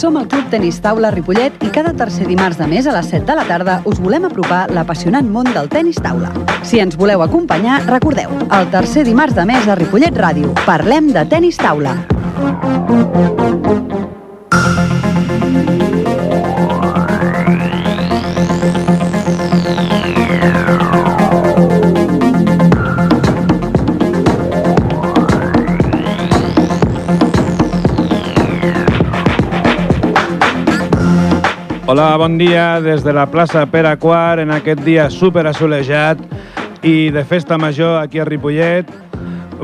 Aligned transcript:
Som 0.00 0.16
el 0.16 0.28
Club 0.32 0.46
Tenis 0.48 0.78
Taula 0.80 1.10
Ripollet 1.12 1.58
i 1.60 1.68
cada 1.74 1.90
tercer 1.92 2.24
dimarts 2.24 2.56
de 2.56 2.64
mes 2.70 2.86
a 2.88 2.94
les 2.94 3.10
7 3.12 3.26
de 3.28 3.34
la 3.36 3.44
tarda 3.44 3.74
us 3.84 3.98
volem 4.00 4.24
apropar 4.24 4.62
l'apassionant 4.72 5.28
món 5.28 5.50
del 5.52 5.68
tenis 5.68 6.00
taula. 6.00 6.30
Si 6.64 6.80
ens 6.80 6.96
voleu 6.96 7.20
acompanyar, 7.20 7.82
recordeu, 7.84 8.32
el 8.48 8.72
tercer 8.72 9.04
dimarts 9.04 9.36
de 9.36 9.44
mes 9.52 9.68
a 9.68 9.76
Ripollet 9.76 10.16
Ràdio. 10.16 10.56
Parlem 10.64 11.12
de 11.12 11.28
tenis 11.28 11.60
taula. 11.60 11.98
Hola, 31.90 32.16
bon 32.16 32.38
dia 32.38 32.80
des 32.80 33.02
de 33.02 33.10
la 33.10 33.24
plaça 33.26 33.64
Pere 33.66 33.96
Quart 33.98 34.38
en 34.38 34.52
aquest 34.54 34.84
dia 34.86 35.08
super 35.10 35.42
assolejat 35.50 36.20
i 36.86 37.10
de 37.10 37.24
festa 37.26 37.56
major 37.58 37.96
aquí 37.98 38.20
a 38.22 38.26
Ripollet. 38.28 38.86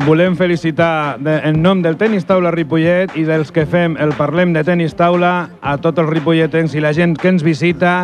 Volem 0.08 0.34
felicitar 0.34 1.20
de, 1.22 1.36
en 1.46 1.60
nom 1.62 1.84
del 1.84 1.94
Tenis 1.94 2.26
Taula 2.26 2.50
Ripollet 2.50 3.14
i 3.14 3.22
dels 3.28 3.54
que 3.54 3.62
fem 3.62 3.94
el 4.02 4.10
Parlem 4.18 4.56
de 4.56 4.64
Tenis 4.66 4.98
Taula 4.98 5.52
a 5.62 5.76
tots 5.78 6.02
els 6.02 6.10
ripolletens 6.10 6.74
i 6.74 6.82
la 6.82 6.90
gent 6.98 7.14
que 7.14 7.30
ens 7.30 7.46
visita 7.46 7.94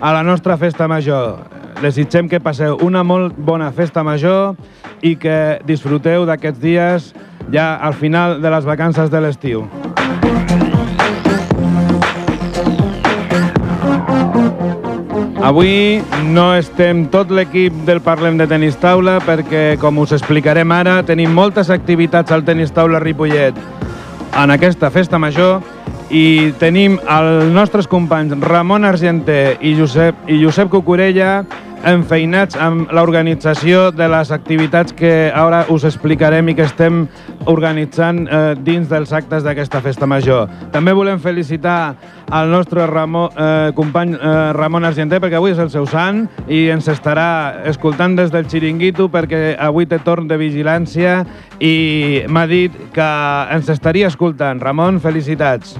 a 0.00 0.14
la 0.16 0.24
nostra 0.24 0.56
festa 0.56 0.88
major. 0.88 1.44
Desitgem 1.82 2.32
que 2.32 2.40
passeu 2.40 2.80
una 2.80 3.04
molt 3.04 3.36
bona 3.36 3.68
festa 3.76 4.00
major 4.00 4.56
i 5.04 5.18
que 5.20 5.60
disfruteu 5.68 6.24
d'aquests 6.24 6.64
dies 6.64 7.12
ja 7.52 7.74
al 7.76 7.92
final 7.92 8.40
de 8.40 8.56
les 8.56 8.64
vacances 8.64 9.12
de 9.12 9.20
l'estiu. 9.20 9.68
Avui 15.46 16.02
no 16.34 16.48
estem 16.58 17.04
tot 17.06 17.30
l'equip 17.30 17.74
del 17.86 18.00
Parlem 18.02 18.34
de 18.34 18.48
Tenis 18.50 18.74
Taula 18.82 19.20
perquè, 19.22 19.76
com 19.78 20.00
us 20.02 20.10
explicarem 20.16 20.72
ara, 20.74 20.96
tenim 21.06 21.30
moltes 21.30 21.70
activitats 21.70 22.34
al 22.34 22.42
Tenis 22.42 22.72
Taula 22.74 22.98
Ripollet 22.98 23.54
en 24.42 24.50
aquesta 24.50 24.90
festa 24.90 25.20
major 25.22 25.62
i 26.10 26.50
tenim 26.58 26.96
els 26.98 27.46
nostres 27.54 27.86
companys 27.86 28.34
Ramon 28.42 28.88
Argenter 28.90 29.54
i 29.62 29.76
Josep, 29.78 30.18
i 30.26 30.40
Josep 30.42 30.72
Cucurella 30.74 31.44
enfeinats 31.84 32.56
amb 32.60 32.90
l'organització 32.94 33.90
de 33.94 34.08
les 34.10 34.30
activitats 34.34 34.94
que 34.96 35.30
ara 35.34 35.64
us 35.72 35.84
explicarem 35.84 36.48
i 36.48 36.54
que 36.56 36.64
estem 36.66 37.04
organitzant 37.46 38.24
eh, 38.26 38.42
dins 38.66 38.88
dels 38.90 39.12
actes 39.16 39.44
d'aquesta 39.46 39.82
festa 39.84 40.08
major. 40.08 40.50
També 40.72 40.94
volem 40.96 41.20
felicitar 41.22 41.96
al 42.30 42.50
nostre 42.50 42.86
Ramó, 42.90 43.28
eh, 43.30 43.72
company 43.76 44.16
eh, 44.16 44.36
Ramon 44.56 44.88
Argenter 44.88 45.20
perquè 45.22 45.38
avui 45.38 45.54
és 45.54 45.62
el 45.62 45.70
seu 45.70 45.86
sant 45.90 46.24
i 46.48 46.66
ens 46.74 46.88
estarà 46.90 47.66
escoltant 47.70 48.16
des 48.18 48.32
del 48.34 48.48
xiringuito 48.50 49.10
perquè 49.12 49.54
avui 49.58 49.86
té 49.86 50.00
torn 50.02 50.26
de 50.28 50.40
vigilància 50.40 51.20
i 51.60 52.24
m'ha 52.28 52.46
dit 52.50 52.72
que 52.94 53.10
ens 53.54 53.70
estaria 53.70 54.10
escoltant. 54.10 54.60
Ramon, 54.62 55.00
felicitats. 55.00 55.76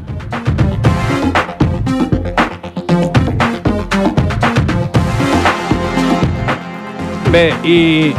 Bé, 7.32 7.50
i 7.66 8.12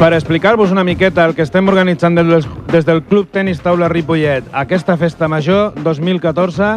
per 0.00 0.10
explicar-vos 0.12 0.72
una 0.74 0.82
miqueta 0.84 1.24
el 1.24 1.36
que 1.36 1.44
estem 1.46 1.68
organitzant 1.70 2.18
des, 2.18 2.86
del 2.86 3.02
Club 3.06 3.28
Tenis 3.30 3.60
Taula 3.62 3.86
Ripollet, 3.88 4.48
aquesta 4.52 4.96
festa 4.98 5.28
major 5.30 5.72
2014, 5.84 6.74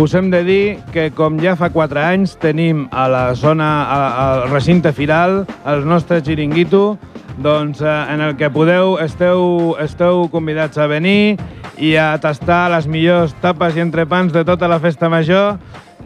us 0.00 0.14
hem 0.16 0.30
de 0.32 0.40
dir 0.46 0.62
que 0.94 1.10
com 1.12 1.36
ja 1.42 1.52
fa 1.60 1.68
4 1.74 2.00
anys 2.00 2.38
tenim 2.40 2.86
a 2.90 3.04
la 3.12 3.22
zona, 3.36 3.68
al 3.92 4.46
recinte 4.48 4.94
firal, 4.96 5.42
el 5.68 5.84
nostre 5.86 6.22
xiringuito, 6.24 6.96
doncs, 7.36 7.82
eh, 7.82 7.98
en 8.14 8.24
el 8.24 8.36
que 8.40 8.48
podeu, 8.50 8.96
esteu, 9.04 9.76
esteu 9.84 10.24
convidats 10.32 10.78
a 10.78 10.88
venir 10.90 11.36
i 11.76 11.94
a 12.00 12.14
tastar 12.18 12.70
les 12.72 12.88
millors 12.88 13.36
tapes 13.42 13.76
i 13.76 13.84
entrepans 13.84 14.32
de 14.32 14.42
tota 14.48 14.70
la 14.72 14.80
festa 14.80 15.12
major, 15.12 15.58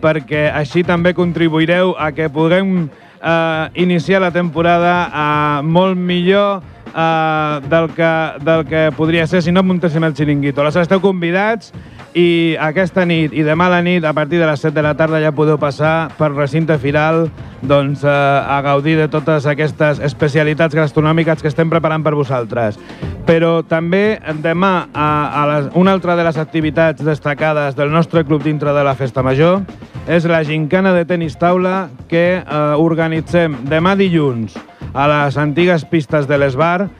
perquè 0.03 0.51
així 0.51 0.83
també 0.83 1.15
contribuireu 1.15 1.95
a 1.97 2.11
que 2.13 2.29
puguem 2.29 2.91
eh, 3.23 3.71
iniciar 3.75 4.21
la 4.21 4.31
temporada 4.31 5.09
eh, 5.09 5.63
molt 5.63 5.97
millor 5.97 6.63
eh, 6.95 7.61
del, 7.69 7.91
que, 7.95 8.13
del 8.45 8.67
que 8.67 8.91
podria 8.97 9.27
ser 9.27 9.43
si 9.43 9.53
no 9.53 9.63
muntéssim 9.63 10.05
el 10.05 10.17
xiringuito. 10.17 10.61
Aleshores, 10.61 10.89
esteu 10.89 11.01
convidats 11.01 11.73
i 12.15 12.57
aquesta 12.61 13.07
nit 13.09 13.33
i 13.33 13.45
demà 13.47 13.69
la 13.73 13.81
nit, 13.85 14.05
a 14.05 14.13
partir 14.13 14.41
de 14.41 14.47
les 14.49 14.61
7 14.61 14.75
de 14.77 14.83
la 14.85 14.93
tarda, 14.99 15.21
ja 15.23 15.33
podeu 15.33 15.57
passar 15.61 16.11
per 16.19 16.33
recinte 16.33 16.77
firal 16.79 17.27
doncs, 17.63 18.03
eh, 18.05 18.09
a 18.11 18.61
gaudir 18.65 18.97
de 18.99 19.09
totes 19.09 19.47
aquestes 19.47 20.01
especialitats 20.03 20.75
gastronòmiques 20.75 21.41
que 21.43 21.49
estem 21.49 21.71
preparant 21.71 22.05
per 22.05 22.15
vosaltres. 22.15 22.79
Però 23.27 23.63
també 23.63 24.19
demà, 24.43 24.89
a, 24.93 25.09
a 25.41 25.47
les, 25.49 25.71
una 25.79 25.95
altra 25.95 26.17
de 26.19 26.27
les 26.27 26.37
activitats 26.37 27.05
destacades 27.05 27.79
del 27.79 27.93
nostre 27.93 28.25
club 28.25 28.43
dintre 28.43 28.75
de 28.75 28.85
la 28.85 28.97
Festa 28.99 29.23
Major 29.23 29.63
és 30.11 30.27
la 30.27 30.43
gincana 30.45 30.93
de 30.93 31.07
tenis 31.07 31.39
taula 31.39 31.89
que 32.11 32.43
eh, 32.43 32.61
organitzem 32.77 33.61
demà 33.71 33.95
dilluns 33.97 34.59
a 34.93 35.07
les 35.09 35.39
antigues 35.41 35.87
pistes 35.89 36.27
de 36.29 36.37
l'Esbar, 36.37 36.91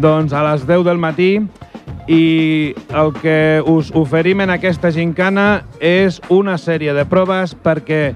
doncs 0.00 0.32
a 0.32 0.44
les 0.46 0.64
10 0.64 0.86
del 0.86 1.02
matí, 1.02 1.30
i 2.06 2.74
el 2.94 3.12
que 3.18 3.62
us 3.66 3.90
oferim 3.94 4.40
en 4.44 4.52
aquesta 4.54 4.92
gincana 4.94 5.64
és 5.80 6.20
una 6.30 6.56
sèrie 6.58 6.94
de 6.94 7.04
proves 7.08 7.56
perquè 7.58 8.14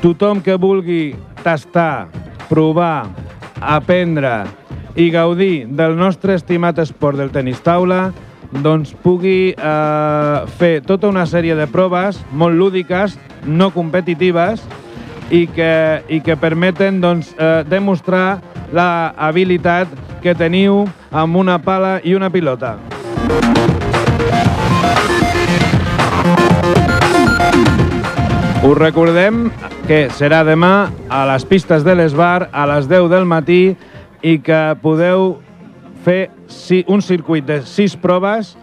tothom 0.00 0.40
que 0.42 0.56
vulgui 0.56 1.16
tastar, 1.42 2.08
provar, 2.48 3.10
aprendre 3.60 4.44
i 4.94 5.10
gaudir 5.10 5.66
del 5.66 5.96
nostre 5.98 6.34
estimat 6.38 6.78
esport 6.82 7.18
del 7.18 7.32
tenis 7.34 7.60
taula 7.62 8.10
doncs 8.50 8.94
pugui 9.02 9.54
eh, 9.54 10.38
fer 10.58 10.80
tota 10.82 11.10
una 11.10 11.26
sèrie 11.26 11.54
de 11.54 11.68
proves 11.70 12.18
molt 12.32 12.58
lúdiques, 12.58 13.16
no 13.46 13.70
competitives, 13.70 14.64
i 15.30 15.46
que, 15.46 16.02
i 16.10 16.20
que 16.26 16.36
permeten 16.36 17.00
doncs, 17.00 17.30
eh, 17.38 17.62
demostrar 17.70 18.40
la 18.74 19.14
habilitat 19.16 19.90
que 20.22 20.34
teniu 20.34 20.84
amb 21.10 21.38
una 21.38 21.60
pala 21.62 22.00
i 22.04 22.14
una 22.18 22.30
pilota. 22.30 22.76
Us 28.60 28.76
recordem 28.76 29.48
que 29.88 30.04
serà 30.14 30.42
demà 30.44 30.90
a 31.08 31.24
les 31.32 31.46
pistes 31.48 31.82
de 31.82 31.94
l'Esbar 31.96 32.50
a 32.52 32.66
les 32.68 32.84
10 32.90 33.08
del 33.10 33.24
matí 33.26 33.74
i 34.20 34.34
que 34.44 34.58
podeu 34.82 35.38
fer 36.04 36.28
un 36.86 37.00
circuit 37.02 37.46
de 37.48 37.62
6 37.64 37.96
proves 38.00 38.54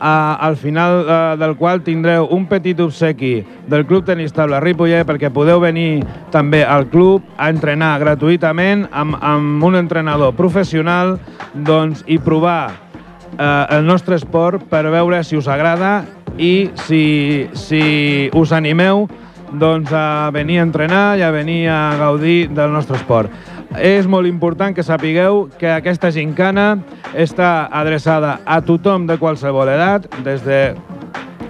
al 0.00 0.56
final 0.56 1.04
eh, 1.04 1.36
del 1.40 1.56
qual 1.56 1.82
tindreu 1.84 2.28
un 2.32 2.46
petit 2.48 2.78
obsequi 2.80 3.44
del 3.68 3.84
Club 3.86 4.06
Tenis 4.08 4.32
Taula 4.32 4.60
Ripollet 4.60 5.04
perquè 5.08 5.28
podeu 5.32 5.60
venir 5.60 6.04
també 6.32 6.62
al 6.64 6.86
club 6.88 7.24
a 7.36 7.50
entrenar 7.52 7.98
gratuïtament 8.00 8.86
amb, 8.92 9.18
amb 9.20 9.64
un 9.64 9.76
entrenador 9.76 10.32
professional 10.36 11.18
doncs, 11.52 12.04
i 12.08 12.16
provar 12.18 12.89
eh, 13.38 13.66
el 13.76 13.86
nostre 13.86 14.16
esport 14.16 14.64
per 14.70 14.84
veure 14.90 15.22
si 15.24 15.36
us 15.36 15.48
agrada 15.48 16.04
i 16.38 16.70
si, 16.86 17.48
si 17.54 18.30
us 18.34 18.52
animeu 18.52 19.06
doncs, 19.52 19.90
a 19.92 20.30
venir 20.32 20.60
a 20.60 20.66
entrenar 20.68 21.18
i 21.18 21.22
a 21.26 21.30
venir 21.34 21.68
a 21.68 21.96
gaudir 21.98 22.50
del 22.54 22.72
nostre 22.72 22.96
esport. 22.96 23.30
És 23.78 24.06
molt 24.06 24.26
important 24.26 24.74
que 24.74 24.82
sapigueu 24.82 25.44
que 25.58 25.70
aquesta 25.70 26.10
gincana 26.14 26.80
està 27.14 27.68
adreçada 27.70 28.38
a 28.46 28.60
tothom 28.62 29.06
de 29.06 29.18
qualsevol 29.18 29.70
edat, 29.70 30.08
des 30.26 30.42
de 30.46 30.60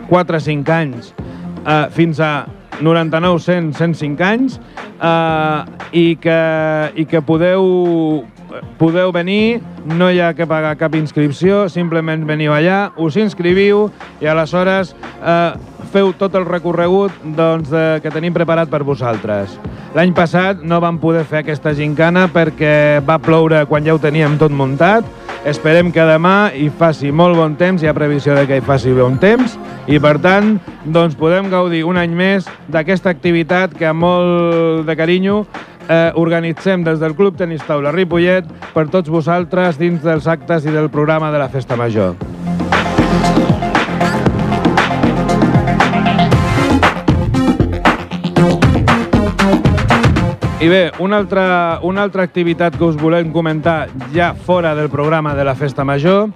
4 0.09 0.37
a 0.37 0.41
5 0.41 0.75
anys 0.75 1.15
eh, 1.67 1.87
fins 1.97 2.21
a 2.21 2.47
99, 2.81 3.41
100, 3.41 3.73
105 3.77 4.25
anys, 4.25 4.61
eh, 5.01 5.65
i, 5.93 6.17
que, 6.21 6.41
i 6.97 7.07
que 7.09 7.23
podeu 7.25 8.25
podeu 8.79 9.13
venir, 9.13 9.61
no 9.85 10.11
hi 10.11 10.21
ha 10.21 10.33
que 10.35 10.47
pagar 10.49 10.77
cap 10.81 10.95
inscripció, 10.99 11.67
simplement 11.69 12.27
veniu 12.29 12.55
allà, 12.57 12.91
us 12.97 13.19
inscriviu 13.21 13.89
i 14.21 14.29
aleshores 14.31 14.95
eh, 15.21 15.53
feu 15.91 16.13
tot 16.17 16.35
el 16.39 16.47
recorregut 16.47 17.15
doncs, 17.37 17.71
de, 17.71 17.85
que 18.03 18.13
tenim 18.15 18.35
preparat 18.35 18.71
per 18.71 18.83
vosaltres. 18.87 19.57
L'any 19.97 20.13
passat 20.15 20.61
no 20.63 20.79
vam 20.83 21.01
poder 21.03 21.25
fer 21.27 21.41
aquesta 21.41 21.73
gincana 21.75 22.29
perquè 22.31 23.01
va 23.07 23.19
ploure 23.19 23.65
quan 23.67 23.87
ja 23.87 23.97
ho 23.97 23.99
teníem 24.03 24.39
tot 24.39 24.55
muntat. 24.55 25.07
Esperem 25.49 25.89
que 25.91 26.05
demà 26.05 26.53
hi 26.55 26.69
faci 26.69 27.11
molt 27.11 27.35
bon 27.39 27.57
temps, 27.59 27.83
hi 27.83 27.89
ha 27.89 27.97
previsió 27.97 28.37
de 28.37 28.45
que 28.47 28.61
hi 28.61 28.65
faci 28.65 28.93
bon 28.95 29.17
temps, 29.19 29.57
i 29.89 29.99
per 29.99 30.19
tant 30.23 30.59
doncs, 30.85 31.17
podem 31.19 31.49
gaudir 31.51 31.81
un 31.89 31.99
any 31.99 32.13
més 32.15 32.47
d'aquesta 32.71 33.11
activitat 33.11 33.75
que 33.75 33.89
amb 33.89 34.05
molt 34.05 34.87
de 34.87 34.97
carinyo 34.99 35.43
eh, 35.89 36.13
organitzem 36.15 36.85
des 36.85 37.01
del 37.01 37.15
Club 37.15 37.37
Tenis 37.39 37.63
Taula 37.67 37.93
Ripollet 37.95 38.47
per 38.75 38.89
tots 38.91 39.11
vosaltres 39.11 39.79
dins 39.79 40.03
dels 40.03 40.27
actes 40.31 40.67
i 40.67 40.75
del 40.75 40.91
programa 40.91 41.31
de 41.31 41.39
la 41.39 41.49
Festa 41.49 41.77
Major. 41.77 42.15
I 50.61 50.69
bé, 50.69 50.93
una 50.99 51.17
altra, 51.17 51.79
una 51.83 52.03
altra 52.03 52.23
activitat 52.23 52.75
que 52.77 52.85
us 52.85 52.99
volem 53.01 53.31
comentar 53.33 53.89
ja 54.13 54.35
fora 54.35 54.75
del 54.77 54.91
programa 54.93 55.33
de 55.35 55.45
la 55.49 55.55
Festa 55.57 55.87
Major 55.89 56.29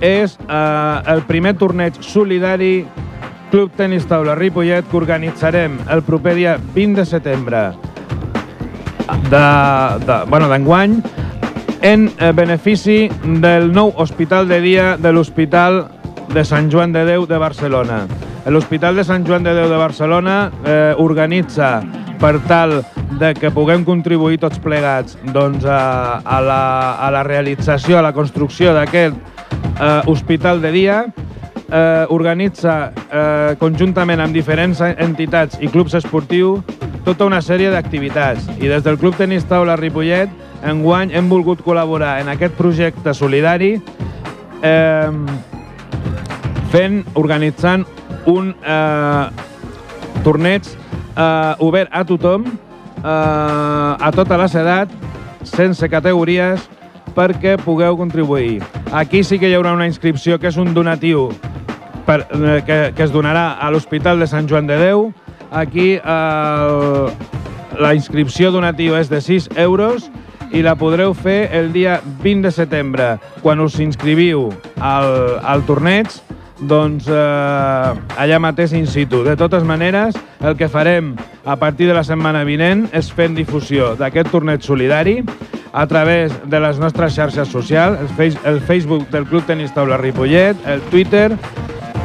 és 0.00 0.36
eh, 0.46 1.12
el 1.12 1.24
primer 1.26 1.56
torneig 1.58 1.98
solidari 1.98 2.86
Club 3.50 3.74
Tenis 3.74 4.06
Taula 4.06 4.36
Ripollet 4.38 4.86
que 4.86 4.96
organitzarem 4.96 5.80
el 5.90 6.04
proper 6.06 6.36
dia 6.38 6.56
20 6.74 7.00
de 7.00 7.06
setembre 7.10 7.66
de, 9.30 10.06
de, 10.06 10.18
bueno, 10.28 10.48
d'enguany 10.48 11.00
en 11.82 12.08
eh, 12.18 12.32
benefici 12.34 13.06
del 13.42 13.70
nou 13.72 13.92
hospital 13.96 14.48
de 14.48 14.60
dia 14.60 14.96
de 14.96 15.12
l'Hospital 15.12 15.84
de 16.34 16.44
Sant 16.44 16.70
Joan 16.72 16.92
de 16.92 17.04
Déu 17.06 17.26
de 17.26 17.38
Barcelona. 17.38 18.06
L'Hospital 18.46 18.96
de 18.96 19.04
Sant 19.04 19.26
Joan 19.26 19.46
de 19.46 19.54
Déu 19.54 19.68
de 19.70 19.78
Barcelona 19.78 20.50
eh, 20.64 20.94
organitza 20.98 21.80
per 22.20 22.38
tal 22.48 22.80
de 23.20 23.32
que 23.34 23.50
puguem 23.54 23.84
contribuir 23.84 24.40
tots 24.42 24.58
plegats 24.62 25.16
doncs, 25.32 25.64
a, 25.64 26.22
a, 26.24 26.40
la, 26.42 26.62
a 26.98 27.10
la 27.14 27.22
realització, 27.26 27.98
a 27.98 28.04
la 28.04 28.12
construcció 28.16 28.74
d'aquest 28.74 29.14
eh, 29.14 30.02
hospital 30.10 30.60
de 30.62 30.72
dia, 30.74 30.98
eh, 31.70 32.04
organitza 32.10 32.76
eh, 32.90 33.54
conjuntament 33.60 34.22
amb 34.22 34.34
diferents 34.34 34.82
entitats 34.82 35.60
i 35.60 35.70
clubs 35.70 35.94
esportius 35.98 36.62
tota 37.06 37.24
una 37.28 37.38
sèrie 37.38 37.70
d'activitats. 37.70 38.48
I 38.58 38.66
des 38.66 38.82
del 38.82 38.98
Club 38.98 39.14
Tenis 39.14 39.46
Taula 39.46 39.76
Ripollet, 39.78 40.30
enguany 40.66 41.12
hem 41.14 41.28
volgut 41.30 41.62
col·laborar 41.62 42.16
en 42.18 42.32
aquest 42.32 42.56
projecte 42.58 43.14
solidari 43.14 43.76
eh, 44.66 45.12
fent, 46.72 47.04
organitzant 47.14 47.86
un 48.26 48.50
eh, 48.58 49.26
torneig 50.26 50.66
eh, 50.66 51.54
obert 51.62 51.94
a 51.94 52.02
tothom, 52.08 52.48
eh, 52.98 53.04
a 53.06 54.10
totes 54.16 54.42
les 54.42 54.56
edats, 54.64 55.12
sense 55.46 55.86
categories, 55.88 56.64
perquè 57.14 57.54
pugueu 57.62 57.94
contribuir. 57.96 58.64
Aquí 58.92 59.22
sí 59.24 59.38
que 59.38 59.48
hi 59.48 59.54
haurà 59.54 59.76
una 59.76 59.86
inscripció 59.86 60.40
que 60.42 60.50
és 60.50 60.58
un 60.58 60.74
donatiu 60.74 61.30
per, 62.06 62.24
eh, 62.26 62.58
que, 62.66 62.80
que 62.98 63.06
es 63.06 63.14
donarà 63.14 63.52
a 63.62 63.70
l'Hospital 63.70 64.18
de 64.18 64.26
Sant 64.26 64.50
Joan 64.50 64.66
de 64.66 64.80
Déu. 64.82 65.12
Aquí 65.50 65.94
eh, 65.96 67.06
la 67.78 67.94
inscripció 67.94 68.50
donativa 68.50 69.00
és 69.00 69.10
de 69.12 69.20
6 69.20 69.50
euros 69.56 70.10
i 70.54 70.62
la 70.62 70.76
podreu 70.78 71.14
fer 71.14 71.48
el 71.56 71.72
dia 71.74 72.00
20 72.22 72.46
de 72.46 72.54
setembre, 72.54 73.08
quan 73.42 73.60
us 73.60 73.80
inscriviu 73.82 74.48
al, 74.78 75.40
al 75.42 75.66
torneig 75.66 76.08
doncs 76.56 77.08
eh, 77.10 78.16
allà 78.16 78.38
mateix 78.40 78.72
in 78.76 78.86
situ. 78.88 79.22
De 79.26 79.36
totes 79.36 79.64
maneres, 79.66 80.16
el 80.40 80.56
que 80.56 80.70
farem 80.72 81.14
a 81.44 81.56
partir 81.60 81.88
de 81.88 81.94
la 81.96 82.04
setmana 82.06 82.44
vinent 82.48 82.86
és 82.96 83.10
fent 83.12 83.36
difusió 83.36 83.94
d'aquest 83.98 84.32
torneig 84.32 84.64
solidari 84.64 85.20
a 85.76 85.84
través 85.86 86.32
de 86.48 86.60
les 86.60 86.78
nostres 86.80 87.12
xarxes 87.12 87.50
socials, 87.52 88.00
el, 88.00 88.08
face, 88.16 88.40
el 88.48 88.62
Facebook 88.64 89.10
del 89.12 89.26
Club 89.28 89.44
Tenis 89.44 89.74
Taula 89.74 89.98
Ripollet, 90.00 90.56
el 90.64 90.80
Twitter 90.88 91.36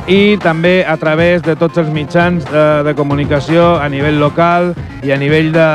i 0.07 0.37
també 0.41 0.81
a 0.87 0.95
través 0.97 1.43
de 1.45 1.55
tots 1.55 1.77
els 1.77 1.89
mitjans 1.93 2.45
eh, 2.49 2.81
de 2.85 2.93
comunicació 2.97 3.75
a 3.77 3.89
nivell 3.89 4.19
local 4.21 4.71
i 5.05 5.11
a 5.11 5.17
nivell 5.17 5.51
de, 5.53 5.67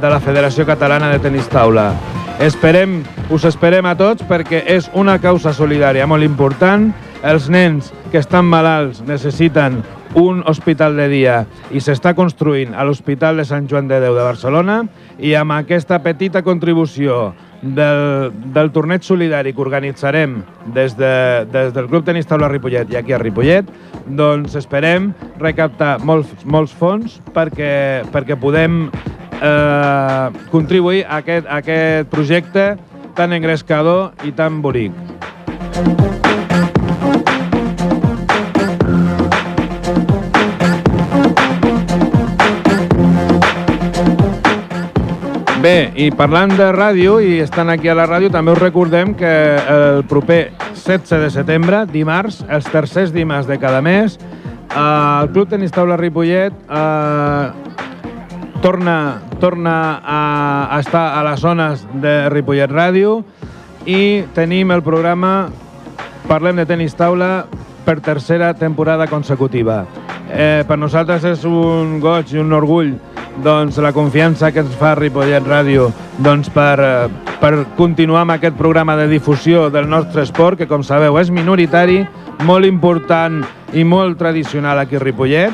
de 0.00 0.10
la 0.12 0.20
Federació 0.20 0.66
Catalana 0.68 1.10
de 1.12 1.20
Tenis 1.22 1.48
Taula. 1.48 1.92
Esperem, 2.40 3.00
us 3.28 3.44
esperem 3.44 3.86
a 3.86 3.94
tots 3.96 4.24
perquè 4.28 4.62
és 4.72 4.90
una 4.96 5.18
causa 5.20 5.52
solidària 5.56 6.06
molt 6.08 6.24
important. 6.24 6.90
Els 7.20 7.50
nens 7.52 7.90
que 8.12 8.20
estan 8.20 8.46
malalts 8.48 9.02
necessiten 9.04 9.82
un 10.16 10.42
hospital 10.48 10.96
de 10.96 11.08
dia 11.08 11.34
i 11.70 11.82
s'està 11.84 12.14
construint 12.18 12.72
a 12.74 12.84
l'Hospital 12.84 13.36
de 13.36 13.44
Sant 13.44 13.68
Joan 13.70 13.88
de 13.88 14.00
Déu 14.00 14.16
de 14.16 14.24
Barcelona 14.24 14.80
i 15.18 15.36
amb 15.38 15.54
aquesta 15.54 16.00
petita 16.02 16.42
contribució 16.42 17.30
del, 17.62 18.32
del 18.54 18.70
torneig 18.72 19.04
solidari 19.04 19.52
que 19.52 19.62
organitzarem 19.62 20.40
des, 20.74 20.96
de, 20.96 21.12
des 21.52 21.72
del 21.76 21.88
Club 21.90 22.06
Tenis 22.06 22.28
Taula 22.28 22.48
Ripollet 22.48 22.90
i 22.92 22.98
aquí 23.00 23.12
a 23.12 23.20
Ripollet, 23.20 23.68
doncs 24.06 24.56
esperem 24.58 25.12
recaptar 25.40 25.98
molts, 26.04 26.32
molts 26.44 26.72
fons 26.72 27.18
perquè, 27.34 28.06
perquè 28.12 28.38
podem 28.40 28.86
eh, 28.88 30.26
contribuir 30.50 31.04
a 31.06 31.20
aquest, 31.20 31.46
a 31.46 31.60
aquest 31.60 32.10
projecte 32.12 32.72
tan 33.18 33.36
engrescador 33.36 34.12
i 34.24 34.32
tan 34.32 34.62
bonic. 34.64 34.96
Bé, 45.60 45.90
i 46.00 46.06
parlant 46.16 46.54
de 46.56 46.70
ràdio, 46.72 47.18
i 47.20 47.34
estan 47.44 47.68
aquí 47.68 47.90
a 47.92 47.94
la 47.98 48.06
ràdio, 48.08 48.30
també 48.32 48.54
us 48.54 48.60
recordem 48.62 49.10
que 49.12 49.28
el 49.68 49.98
proper 50.08 50.54
16 50.72 51.20
de 51.20 51.28
setembre, 51.34 51.82
dimarts, 51.90 52.38
els 52.48 52.64
tercers 52.72 53.12
dimarts 53.12 53.44
de 53.50 53.58
cada 53.60 53.82
mes, 53.84 54.16
el 54.72 55.28
Club 55.34 55.50
Tenis 55.50 55.74
Taula 55.74 55.98
Ripollet 56.00 56.56
eh, 56.64 57.50
torna, 58.64 59.20
torna 59.42 59.74
a, 60.00 60.22
a 60.70 60.80
estar 60.80 61.18
a 61.18 61.24
les 61.28 61.44
zones 61.44 61.84
de 62.00 62.14
Ripollet 62.32 62.72
Ràdio 62.72 63.18
i 63.84 64.24
tenim 64.32 64.72
el 64.72 64.80
programa 64.86 65.50
Parlem 66.30 66.56
de 66.56 66.64
tenis 66.64 66.96
taula 66.96 67.48
per 67.84 67.98
tercera 68.00 68.54
temporada 68.54 69.10
consecutiva. 69.10 69.84
Eh, 70.30 70.62
per 70.66 70.78
nosaltres 70.78 71.24
és 71.26 71.44
un 71.48 71.98
goig 72.02 72.30
i 72.30 72.38
un 72.38 72.52
orgull 72.54 72.92
doncs, 73.42 73.78
la 73.82 73.90
confiança 73.92 74.52
que 74.54 74.62
ens 74.62 74.76
fa 74.78 74.92
Ripollet 74.94 75.42
Ràdio 75.46 75.88
doncs, 76.22 76.50
per, 76.54 76.76
eh, 76.78 77.08
per 77.40 77.64
continuar 77.76 78.22
amb 78.22 78.36
aquest 78.36 78.56
programa 78.58 78.96
de 78.96 79.08
difusió 79.10 79.68
del 79.70 79.88
nostre 79.90 80.22
esport, 80.22 80.58
que 80.58 80.68
com 80.70 80.84
sabeu 80.86 81.18
és 81.18 81.32
minoritari, 81.34 82.04
molt 82.46 82.66
important 82.66 83.40
i 83.74 83.84
molt 83.84 84.18
tradicional 84.18 84.78
aquí 84.78 84.96
a 84.96 85.02
Ripollet, 85.02 85.52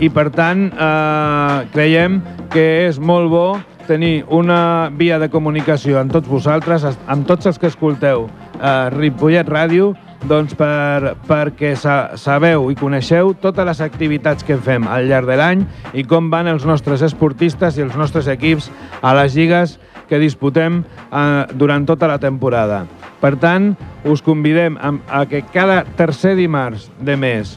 i 0.00 0.10
per 0.10 0.28
tant 0.34 0.66
eh, 0.72 1.66
creiem 1.72 2.20
que 2.52 2.66
és 2.88 2.98
molt 2.98 3.30
bo 3.30 3.46
tenir 3.86 4.24
una 4.34 4.90
via 4.90 5.20
de 5.22 5.30
comunicació 5.30 6.00
amb 6.00 6.10
tots 6.12 6.28
vosaltres, 6.28 6.84
amb 7.06 7.26
tots 7.28 7.46
els 7.46 7.60
que 7.62 7.70
escolteu 7.70 8.26
eh, 8.26 8.90
Ripollet 8.96 9.46
Ràdio, 9.46 9.94
doncs 10.24 10.56
per, 10.56 11.14
perquè 11.28 11.74
sa, 11.76 12.16
sabeu 12.16 12.70
i 12.72 12.78
coneixeu 12.78 13.34
totes 13.42 13.66
les 13.68 13.82
activitats 13.84 14.46
que 14.46 14.56
fem 14.56 14.88
al 14.88 15.10
llarg 15.10 15.28
de 15.28 15.36
l'any 15.38 15.64
i 15.94 16.06
com 16.08 16.30
van 16.32 16.48
els 16.50 16.64
nostres 16.68 17.04
esportistes 17.04 17.76
i 17.76 17.84
els 17.84 17.96
nostres 17.98 18.30
equips 18.32 18.70
a 19.02 19.12
les 19.18 19.36
lligues 19.36 19.76
que 20.08 20.20
disputem 20.22 20.82
eh, 20.82 21.44
durant 21.54 21.86
tota 21.86 22.08
la 22.08 22.18
temporada. 22.22 22.84
Per 23.20 23.34
tant, 23.42 23.72
us 24.06 24.22
convidem 24.22 24.78
a, 24.78 24.94
a 25.08 25.24
que 25.26 25.42
cada 25.52 25.82
tercer 25.98 26.36
dimarts 26.38 26.90
de 27.00 27.16
mes 27.18 27.56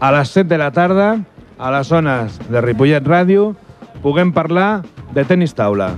a 0.00 0.12
les 0.16 0.32
7 0.32 0.48
de 0.48 0.58
la 0.58 0.70
tarda, 0.72 1.12
a 1.58 1.70
les 1.76 1.92
zones 1.92 2.40
de 2.48 2.64
Ripollet 2.64 3.04
Ràdio, 3.04 3.52
puguem 4.00 4.32
parlar 4.32 4.80
de 5.12 5.28
tenis 5.28 5.52
taula. 5.52 5.92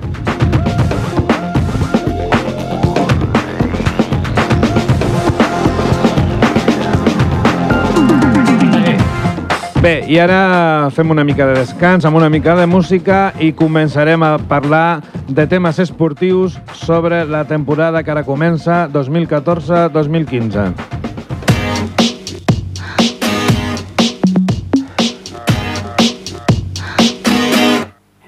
Bé, 9.82 10.04
i 10.06 10.14
ara 10.22 10.90
fem 10.94 11.10
una 11.10 11.24
mica 11.26 11.42
de 11.48 11.56
descans 11.56 12.04
amb 12.06 12.14
una 12.14 12.28
mica 12.30 12.52
de 12.54 12.68
música 12.70 13.32
i 13.42 13.48
començarem 13.50 14.22
a 14.22 14.36
parlar 14.38 15.02
de 15.26 15.42
temes 15.50 15.80
esportius 15.82 16.54
sobre 16.78 17.24
la 17.26 17.42
temporada 17.50 18.04
que 18.06 18.12
ara 18.14 18.22
comença 18.22 18.86
2014-2015. 18.94 20.70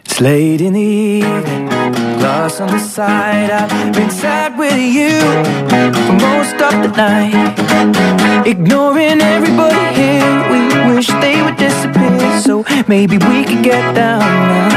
It's 0.03 0.21
late 0.21 0.61
in 0.61 0.73
the 0.73 0.83
evening, 1.23 1.64
glass 2.25 2.59
on 2.59 2.69
the 2.69 2.79
side. 2.79 3.51
I've 3.51 3.93
been 3.93 4.09
sad 4.09 4.57
with 4.59 4.79
you 4.99 5.21
for 6.07 6.17
most 6.29 6.57
of 6.69 6.75
the 6.85 6.91
night, 6.97 8.47
ignoring 8.47 9.21
everybody 9.21 9.85
here. 10.01 10.35
We 10.51 10.61
wish 10.95 11.09
they 11.25 11.43
would 11.43 11.59
disappear 11.59 12.41
So 12.41 12.65
maybe 12.89 13.19
we 13.19 13.45
could 13.45 13.63
get 13.63 13.95
down 13.95 14.21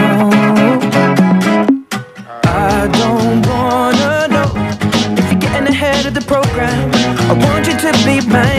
now 0.02 0.30
I 2.44 2.88
don't 3.02 3.40
wanna 3.52 4.28
know 4.36 4.52
If 5.20 5.32
you're 5.32 5.42
getting 5.46 5.68
ahead 5.68 6.06
of 6.06 6.14
the 6.14 6.26
program 6.34 6.92
I 7.32 7.34
want 7.46 7.64
you 7.68 7.76
to 7.86 7.92
be 8.08 8.16
my 8.28 8.57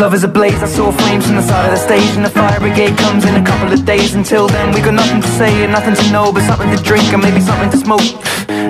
Love 0.00 0.14
is 0.14 0.24
a 0.24 0.28
blaze, 0.28 0.60
I 0.62 0.66
saw 0.66 0.90
flames 0.90 1.26
from 1.26 1.36
the 1.36 1.42
side 1.42 1.66
of 1.66 1.70
the 1.70 1.76
stage 1.76 2.16
And 2.16 2.24
the 2.24 2.30
fire 2.30 2.58
brigade 2.58 2.96
comes 2.98 3.24
in 3.24 3.36
a 3.36 3.44
couple 3.44 3.72
of 3.72 3.84
days. 3.84 4.14
Until 4.14 4.48
then 4.48 4.74
we 4.74 4.80
got 4.80 4.94
nothing 4.94 5.20
to 5.20 5.28
say 5.28 5.62
and 5.62 5.70
nothing 5.70 5.94
to 5.94 6.06
know 6.10 6.32
But 6.32 6.42
something 6.42 6.70
to 6.74 6.82
drink 6.82 7.12
and 7.12 7.22
maybe 7.22 7.40
something 7.40 7.70
to 7.70 7.78
smoke. 7.78 8.02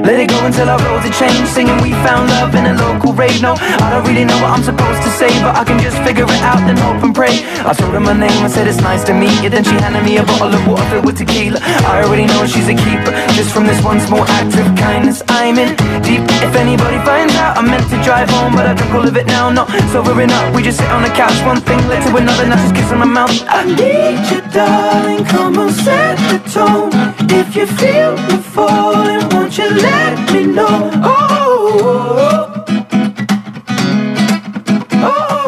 Let 0.02 0.18
it 0.18 0.28
go 0.28 0.38
until 0.44 0.68
our 0.68 0.82
roads 0.82 1.06
are 1.06 1.14
changed 1.14 1.48
Singing 1.48 1.78
we 1.80 1.94
found 2.02 2.28
love 2.28 2.52
in 2.58 2.66
a 2.66 2.74
local 2.74 3.14
rave. 3.14 3.40
No, 3.40 3.54
I 3.54 3.86
don't 3.88 4.04
really 4.04 4.26
know 4.26 4.34
what 4.42 4.50
I'm 4.50 4.64
supposed 4.66 5.00
to 5.06 5.10
say 5.14 5.30
But 5.40 5.54
I 5.54 5.64
can 5.64 5.78
just 5.78 5.96
figure 6.02 6.26
it 6.26 6.42
out 6.42 6.60
and 6.66 6.76
hope 6.76 7.00
and 7.06 7.14
pray. 7.14 7.40
I 7.64 7.72
told 7.72 7.94
her 7.94 8.02
my 8.02 8.12
name, 8.12 8.42
I 8.42 8.50
said 8.50 8.66
it's 8.66 8.82
nice 8.82 9.04
to 9.06 9.14
meet 9.14 9.32
you. 9.40 9.48
Then 9.48 9.64
she 9.64 9.78
handed 9.78 10.02
me 10.02 10.18
a 10.18 10.26
bottle 10.26 10.52
of 10.52 10.66
water 10.66 10.84
filled 10.90 11.06
with 11.06 11.16
tequila. 11.22 11.62
I 11.62 12.02
already 12.02 12.26
know 12.26 12.44
she's 12.44 12.66
a 12.66 12.74
keeper 12.74 13.14
Just 13.38 13.54
from 13.54 13.64
this 13.64 13.78
one 13.84 14.00
small 14.00 14.26
act 14.26 14.58
of 14.58 14.66
kindness 14.76 15.22
I'm 15.28 15.56
in. 15.56 15.72
Deep 16.02 16.26
If 16.42 16.52
anybody 16.58 16.98
finds 17.06 17.32
out 17.38 17.56
I 17.56 17.62
meant 17.62 17.86
to 17.88 17.96
drive 18.02 18.28
home 18.28 18.52
But 18.58 18.66
I 18.66 18.74
drink 18.74 18.92
all 18.92 19.06
of 19.06 19.16
it 19.16 19.26
now, 19.26 19.48
not 19.48 19.70
sobering 19.94 20.34
up. 20.34 20.54
We 20.54 20.62
just 20.66 20.82
sit 20.82 20.90
on 20.90 21.02
the 21.06 21.11
couch, 21.14 21.44
one 21.44 21.60
thing 21.60 21.78
led 21.88 22.02
to 22.08 22.16
another 22.16 22.46
Now 22.46 22.56
just 22.56 22.74
kiss 22.74 22.90
my 22.90 23.04
mouth. 23.04 23.30
I 23.48 23.64
need 23.64 24.18
you 24.30 24.40
darling, 24.52 25.24
come 25.24 25.58
on 25.58 25.70
set 25.70 26.16
the 26.30 26.38
tone. 26.50 26.90
If 27.30 27.56
you 27.56 27.66
feel 27.66 28.16
me 28.28 28.36
falling, 28.54 29.28
won't 29.30 29.56
you 29.58 29.68
let 29.70 30.32
me 30.32 30.44
know? 30.46 30.90
Oh, 31.04 32.64
oh, 34.94 35.04
oh. 35.04 35.42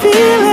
feeling 0.00 0.45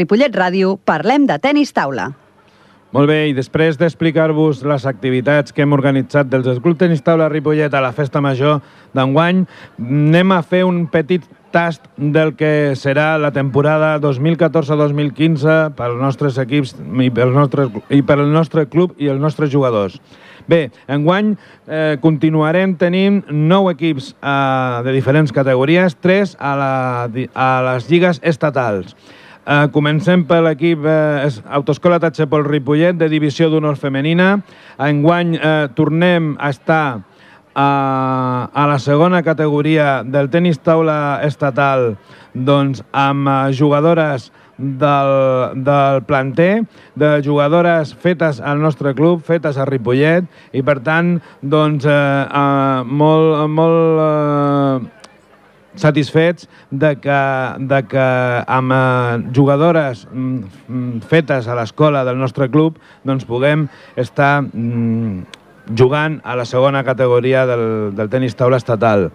Ripollet 0.00 0.32
Ràdio 0.32 0.78
parlem 0.88 1.26
de 1.28 1.36
tennis 1.42 1.74
taula. 1.76 2.08
Molt 2.90 3.06
bé, 3.06 3.18
i 3.30 3.34
després 3.36 3.76
d'explicar-vos 3.78 4.64
les 4.66 4.86
activitats 4.88 5.52
que 5.54 5.62
hem 5.62 5.76
organitzat 5.76 6.30
dels 6.30 6.46
del 6.48 6.62
Club 6.64 6.78
Tenis 6.80 7.04
Taula 7.06 7.28
Ripollet 7.30 7.74
a 7.76 7.82
la 7.84 7.92
Festa 7.94 8.22
Major 8.24 8.56
d'enguany, 8.96 9.44
anem 9.78 10.32
a 10.34 10.40
fer 10.42 10.64
un 10.66 10.88
petit 10.90 11.28
tast 11.54 11.86
del 11.98 12.32
que 12.38 12.72
serà 12.78 13.12
la 13.20 13.30
temporada 13.34 13.92
2014-2015 14.02 15.76
pels 15.78 16.00
nostres 16.00 16.40
equips 16.42 16.74
i 16.80 17.12
pel 17.14 17.36
nostre, 17.36 17.68
i 17.94 18.02
pel 18.02 18.24
nostre 18.32 18.66
club 18.72 18.98
i 18.98 19.12
els 19.12 19.22
nostres 19.22 19.52
jugadors. 19.52 20.00
Bé, 20.50 20.70
enguany 20.90 21.36
eh, 21.68 21.94
continuarem 22.02 22.74
tenint 22.80 23.22
nou 23.30 23.68
equips 23.70 24.14
eh, 24.16 24.82
de 24.86 24.96
diferents 24.96 25.30
categories, 25.36 25.94
tres 26.00 26.34
a, 26.40 26.56
la, 26.58 26.74
a 27.38 27.50
les 27.70 27.90
lligues 27.92 28.22
estatals. 28.26 28.96
Uh, 29.50 29.66
comencem 29.74 30.20
per 30.22 30.44
l'equip 30.46 30.84
uh, 30.86 31.26
Autoscola 31.58 31.96
Tatxepol 31.98 32.44
Ripollet, 32.46 32.94
de 32.94 33.08
divisió 33.10 33.48
d'honor 33.50 33.74
femenina. 33.82 34.36
Enguany 34.78 35.32
uh, 35.40 35.64
tornem 35.74 36.36
a 36.38 36.52
estar 36.54 36.84
uh, 37.00 38.46
a 38.46 38.66
la 38.70 38.76
segona 38.78 39.24
categoria 39.26 40.04
del 40.06 40.30
tenis 40.30 40.62
taula 40.62 41.18
estatal 41.26 41.96
doncs, 42.30 42.84
amb 42.94 43.26
uh, 43.26 43.40
jugadores 43.50 44.28
del, 44.54 45.10
del 45.66 46.04
planter, 46.06 46.62
de 46.94 47.10
jugadores 47.26 47.90
fetes 47.90 48.38
al 48.38 48.62
nostre 48.62 48.94
club, 48.94 49.26
fetes 49.26 49.58
a 49.58 49.66
Ripollet, 49.66 50.30
i 50.54 50.62
per 50.62 50.78
tant, 50.86 51.16
doncs, 51.42 51.90
uh, 51.90 52.22
uh, 52.30 52.86
molt, 52.86 53.50
molt 53.50 54.06
uh, 54.06 54.99
satisfets 55.74 56.48
de 56.70 56.94
que, 57.00 57.20
de 57.58 57.82
que 57.88 58.06
amb 58.46 58.72
eh, 58.74 59.32
jugadores 59.36 60.06
mm, 60.10 61.02
fetes 61.10 61.48
a 61.48 61.58
l'escola 61.58 62.04
del 62.04 62.18
nostre 62.18 62.50
club 62.50 62.80
doncs 63.06 63.26
puguem 63.28 63.68
estar 63.96 64.40
mm, 64.42 65.38
jugant 65.76 66.20
a 66.24 66.34
la 66.36 66.44
segona 66.44 66.82
categoria 66.84 67.44
del, 67.46 67.94
del 67.94 68.10
tenis 68.10 68.34
taula 68.34 68.58
estatal. 68.58 69.10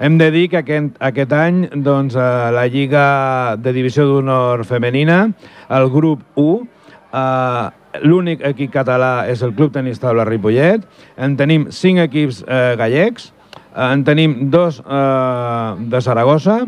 Hem 0.00 0.18
de 0.18 0.30
dir 0.34 0.48
que 0.50 0.60
aquest, 0.62 0.96
aquest 0.98 1.32
any 1.36 1.66
doncs, 1.84 2.16
a 2.16 2.50
la 2.54 2.66
Lliga 2.66 3.56
de 3.60 3.72
Divisió 3.76 4.06
d'Honor 4.08 4.64
Femenina, 4.66 5.22
el 5.70 5.90
grup 5.92 6.24
1, 6.34 6.66
eh, 7.12 7.66
l'únic 8.06 8.42
equip 8.46 8.72
català 8.74 9.26
és 9.30 9.42
el 9.42 9.54
Club 9.54 9.74
Tenis 9.74 10.00
Taula 10.02 10.26
Ripollet, 10.28 10.86
en 11.18 11.36
tenim 11.38 11.68
cinc 11.74 12.02
equips 12.06 12.42
eh, 12.46 12.74
gallecs, 12.78 13.30
en 13.76 14.04
tenim 14.04 14.50
dos 14.50 14.80
eh, 14.84 15.74
de 15.78 16.00
Saragossa, 16.00 16.64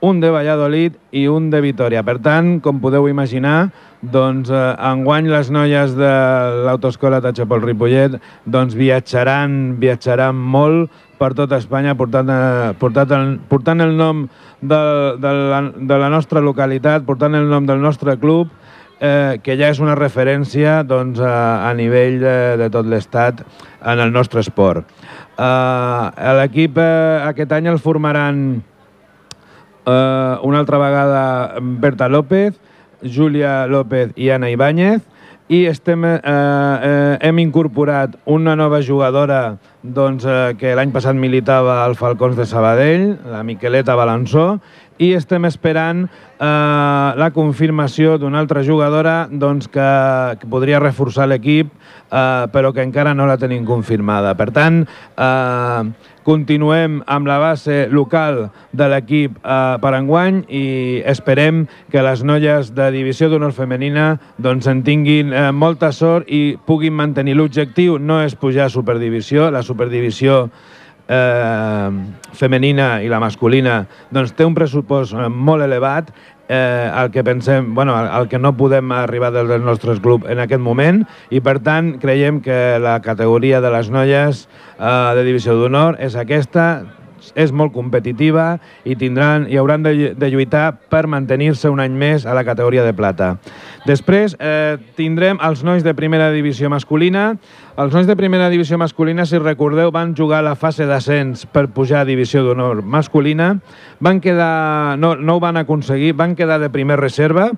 un 0.00 0.20
de 0.20 0.30
Valladolid 0.30 0.96
i 1.10 1.26
un 1.28 1.48
de 1.50 1.60
Vitoria. 1.64 2.02
Per 2.04 2.18
tant, 2.22 2.58
com 2.62 2.80
podeu 2.82 3.08
imaginar, 3.08 3.70
doncs, 4.02 4.50
eh, 4.50 4.74
enguany 4.90 5.30
les 5.30 5.50
noies 5.50 5.96
de 5.96 6.12
l'autoescola 6.66 7.22
Tatxapol 7.24 7.64
Ripollet 7.64 8.18
doncs, 8.44 8.76
viatjaran, 8.76 9.76
viatjaran 9.80 10.36
molt 10.36 10.92
per 11.18 11.32
tota 11.34 11.56
Espanya 11.56 11.96
portant, 11.96 12.28
eh, 12.30 12.74
portant, 12.78 13.16
el, 13.16 13.38
portant 13.48 13.80
el 13.80 13.96
nom 13.96 14.26
de, 14.60 14.80
de, 15.18 15.32
la, 15.32 15.62
de 15.76 15.98
la 15.98 16.12
nostra 16.12 16.44
localitat, 16.44 17.06
portant 17.08 17.34
el 17.34 17.48
nom 17.48 17.66
del 17.66 17.80
nostre 17.80 18.18
club, 18.20 18.52
eh, 19.00 19.40
que 19.42 19.56
ja 19.56 19.70
és 19.72 19.80
una 19.80 19.96
referència 19.96 20.82
doncs, 20.84 21.20
a, 21.20 21.68
a 21.68 21.72
nivell 21.76 22.20
de, 22.20 22.36
de 22.60 22.68
tot 22.72 22.86
l'estat 22.88 23.42
en 23.82 24.00
el 24.00 24.12
nostre 24.12 24.44
esport. 24.44 24.86
Eh, 25.36 26.32
L'equip 26.40 26.78
eh, 26.80 27.22
aquest 27.28 27.52
any 27.52 27.68
el 27.68 27.78
formaran 27.82 28.62
eh, 29.84 30.36
una 30.42 30.58
altra 30.58 30.78
vegada 30.80 31.60
Berta 31.60 32.08
López, 32.08 32.56
Júlia 33.02 33.66
López 33.66 34.12
i 34.16 34.30
Ana 34.32 34.50
Ibáñez, 34.50 35.02
i 35.48 35.66
estem, 35.70 36.04
eh, 36.04 36.20
eh, 36.24 37.18
hem 37.20 37.38
incorporat 37.38 38.16
una 38.24 38.56
nova 38.56 38.80
jugadora 38.82 39.58
doncs, 39.82 40.24
eh, 40.24 40.56
que 40.58 40.74
l'any 40.74 40.90
passat 40.90 41.14
militava 41.14 41.84
al 41.84 41.94
Falcons 41.94 42.34
de 42.36 42.46
Sabadell, 42.46 43.12
la 43.30 43.44
Miqueleta 43.46 43.94
Balançó, 43.94 44.58
i 44.98 45.12
estem 45.16 45.44
esperant 45.48 46.06
eh, 46.06 46.46
la 47.20 47.30
confirmació 47.34 48.16
d'una 48.20 48.40
altra 48.42 48.62
jugadora 48.64 49.26
doncs, 49.30 49.68
que, 49.68 49.88
que 50.40 50.50
podria 50.50 50.80
reforçar 50.82 51.28
l'equip, 51.28 51.72
eh, 52.10 52.44
però 52.52 52.72
que 52.72 52.84
encara 52.84 53.14
no 53.14 53.26
la 53.28 53.38
tenim 53.40 53.66
confirmada. 53.68 54.34
Per 54.38 54.50
tant, 54.56 54.82
eh, 54.86 56.12
continuem 56.26 57.00
amb 57.06 57.28
la 57.30 57.38
base 57.38 57.86
local 57.92 58.48
de 58.74 58.88
l'equip 58.90 59.36
eh, 59.38 59.76
per 59.82 59.92
enguany 59.98 60.42
i 60.48 60.64
esperem 61.06 61.66
que 61.92 62.02
les 62.02 62.24
noies 62.26 62.72
de 62.74 62.90
divisió 62.94 63.30
d'honor 63.30 63.54
femenina 63.54 64.16
doncs, 64.42 64.66
en 64.66 64.82
tinguin 64.86 65.32
eh, 65.32 65.50
molta 65.52 65.92
sort 65.94 66.26
i 66.26 66.56
puguin 66.66 66.96
mantenir 66.96 67.36
l'objectiu. 67.38 68.00
No 68.02 68.22
és 68.24 68.34
pujar 68.34 68.66
a 68.66 68.72
superdivisió, 68.72 69.50
la 69.54 69.62
superdivisió 69.62 70.46
eh, 71.08 71.90
femenina 72.36 72.96
i 73.02 73.10
la 73.12 73.20
masculina 73.22 73.84
doncs 74.14 74.34
té 74.36 74.46
un 74.46 74.56
pressupost 74.56 75.16
eh, 75.16 75.28
molt 75.28 75.64
elevat 75.66 76.10
eh, 76.48 76.90
el 76.92 77.10
que 77.10 77.24
pensem, 77.24 77.74
bueno, 77.74 77.96
el, 77.98 78.28
que 78.28 78.38
no 78.38 78.54
podem 78.56 78.92
arribar 78.94 79.32
dels 79.34 79.62
nostres 79.64 80.00
clubs 80.02 80.28
en 80.30 80.40
aquest 80.42 80.62
moment 80.62 81.02
i 81.30 81.40
per 81.40 81.58
tant 81.64 81.96
creiem 82.02 82.40
que 82.44 82.78
la 82.82 82.98
categoria 83.02 83.60
de 83.60 83.72
les 83.74 83.90
noies 83.90 84.46
eh, 84.46 85.10
de 85.18 85.26
divisió 85.26 85.56
d'honor 85.58 86.00
és 86.02 86.18
aquesta, 86.18 86.84
és 87.34 87.52
molt 87.52 87.72
competitiva 87.74 88.58
i 88.84 88.96
tindran 88.96 89.46
i 89.50 89.58
hauran 89.58 89.82
de, 89.82 90.12
de 90.14 90.30
lluitar 90.30 90.70
per 90.92 91.06
mantenir-se 91.10 91.70
un 91.72 91.80
any 91.82 91.94
més 91.96 92.26
a 92.26 92.34
la 92.36 92.44
categoria 92.46 92.84
de 92.86 92.94
plata. 92.96 93.34
Després 93.86 94.36
eh, 94.38 94.76
tindrem 94.98 95.40
els 95.42 95.64
nois 95.66 95.84
de 95.86 95.94
primera 95.94 96.30
divisió 96.34 96.70
masculina. 96.72 97.32
Els 97.76 97.94
nois 97.94 98.08
de 98.08 98.16
primera 98.16 98.50
divisió 98.52 98.78
masculina, 98.78 99.26
si 99.26 99.38
recordeu, 99.38 99.92
van 99.94 100.14
jugar 100.16 100.42
la 100.44 100.56
fase 100.56 100.86
d'ascens 100.86 101.46
per 101.52 101.68
pujar 101.74 102.02
a 102.02 102.08
divisió 102.08 102.44
d'honor 102.44 102.82
masculina. 102.82 103.56
Van 104.00 104.20
quedar, 104.20 104.98
no, 104.98 105.14
no 105.16 105.36
ho 105.36 105.42
van 105.42 105.56
aconseguir, 105.60 106.14
van 106.16 106.36
quedar 106.36 106.60
de 106.62 106.72
primer 106.72 107.00
reserva 107.00 107.50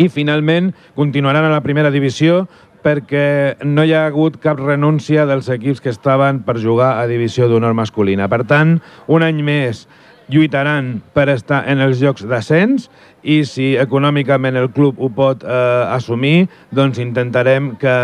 i 0.00 0.08
finalment 0.08 0.72
continuaran 0.96 1.44
a 1.44 1.52
la 1.52 1.60
primera 1.60 1.90
divisió 1.92 2.46
perquè 2.84 3.56
no 3.64 3.84
hi 3.84 3.94
ha 3.94 4.06
hagut 4.08 4.40
cap 4.42 4.60
renúncia 4.60 5.26
dels 5.28 5.48
equips 5.52 5.80
que 5.80 5.92
estaven 5.92 6.42
per 6.46 6.58
jugar 6.60 6.96
a 7.00 7.08
divisió 7.10 7.48
d'honor 7.48 7.74
masculina. 7.76 8.28
Per 8.28 8.44
tant, 8.48 8.78
un 9.08 9.26
any 9.26 9.42
més 9.44 9.86
lluitaran 10.30 11.00
per 11.12 11.28
estar 11.32 11.64
en 11.68 11.82
els 11.82 12.00
llocs 12.00 12.24
d'ascens 12.28 12.86
i 13.26 13.42
si 13.44 13.72
econòmicament 13.80 14.56
el 14.56 14.70
club 14.72 15.00
ho 15.02 15.10
pot 15.12 15.42
eh, 15.44 15.50
assumir, 15.90 16.46
doncs 16.72 17.00
intentarem 17.02 17.74
que, 17.80 17.96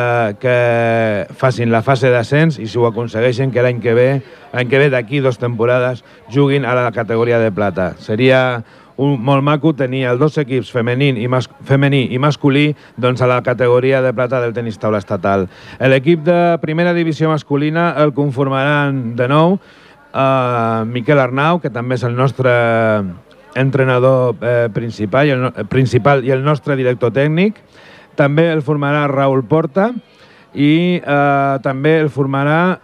que 0.42 0.56
facin 1.38 1.72
la 1.72 1.84
fase 1.86 2.10
d'ascens 2.12 2.58
i 2.60 2.66
si 2.68 2.80
ho 2.80 2.88
aconsegueixen 2.90 3.54
que 3.54 3.64
l'any 3.64 3.80
que 3.84 3.94
ve, 3.96 4.08
l'any 4.52 4.72
que 4.72 4.82
ve 4.82 4.90
d'aquí 4.92 5.22
dues 5.24 5.40
temporades, 5.40 6.02
juguin 6.34 6.66
a 6.66 6.74
la 6.76 6.90
categoria 6.92 7.40
de 7.40 7.54
plata. 7.54 7.94
Seria 8.02 8.42
un, 8.96 9.16
molt 9.22 9.44
maco 9.44 9.74
tenir 9.76 10.04
els 10.10 10.20
dos 10.20 10.38
equips 10.40 10.70
femení 10.72 11.12
i, 11.20 11.28
mas, 11.28 11.48
femení 11.68 12.06
i 12.12 12.20
masculí 12.22 12.70
doncs, 12.96 13.22
a 13.22 13.28
la 13.30 13.42
categoria 13.44 14.00
de 14.02 14.12
plata 14.16 14.40
del 14.40 14.54
tenis 14.56 14.80
taula 14.80 15.00
estatal. 15.02 15.46
L'equip 15.80 16.24
de 16.26 16.56
primera 16.62 16.94
divisió 16.96 17.30
masculina 17.32 17.90
el 18.02 18.14
conformaran 18.16 19.14
de 19.16 19.28
nou 19.28 19.58
eh, 19.58 20.84
Miquel 20.88 21.20
Arnau, 21.20 21.60
que 21.60 21.72
també 21.72 22.00
és 22.00 22.06
el 22.08 22.16
nostre 22.16 22.52
entrenador 23.56 24.36
eh, 24.40 24.68
principal, 24.72 25.28
i 25.28 25.36
el, 25.36 25.46
principal 25.72 26.24
i 26.24 26.32
el 26.34 26.44
nostre 26.44 26.76
director 26.76 27.12
tècnic. 27.12 27.60
També 28.16 28.48
el 28.52 28.62
formarà 28.64 29.06
Raúl 29.12 29.44
Porta 29.48 29.90
i 30.56 31.00
eh, 31.00 31.56
també 31.64 31.98
el 32.00 32.12
formarà 32.12 32.78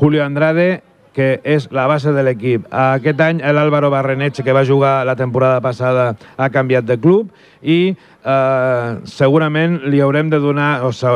Julio 0.00 0.24
Andrade 0.24 0.82
que 1.12 1.40
és 1.42 1.66
la 1.74 1.86
base 1.90 2.12
de 2.14 2.22
l'equip. 2.22 2.66
Aquest 2.70 3.20
any 3.24 3.40
l'Àlvaro 3.42 3.90
Barrenetxe, 3.90 4.44
que 4.46 4.54
va 4.54 4.64
jugar 4.66 5.00
la 5.06 5.16
temporada 5.18 5.60
passada, 5.62 6.14
ha 6.36 6.48
canviat 6.54 6.86
de 6.86 6.96
club 7.02 7.30
i 7.60 7.78
eh, 7.90 8.90
segurament 9.10 9.80
li 9.90 10.00
haurem 10.00 10.30
de 10.30 10.38
donar, 10.40 10.84
o 10.86 10.92
se, 10.94 11.10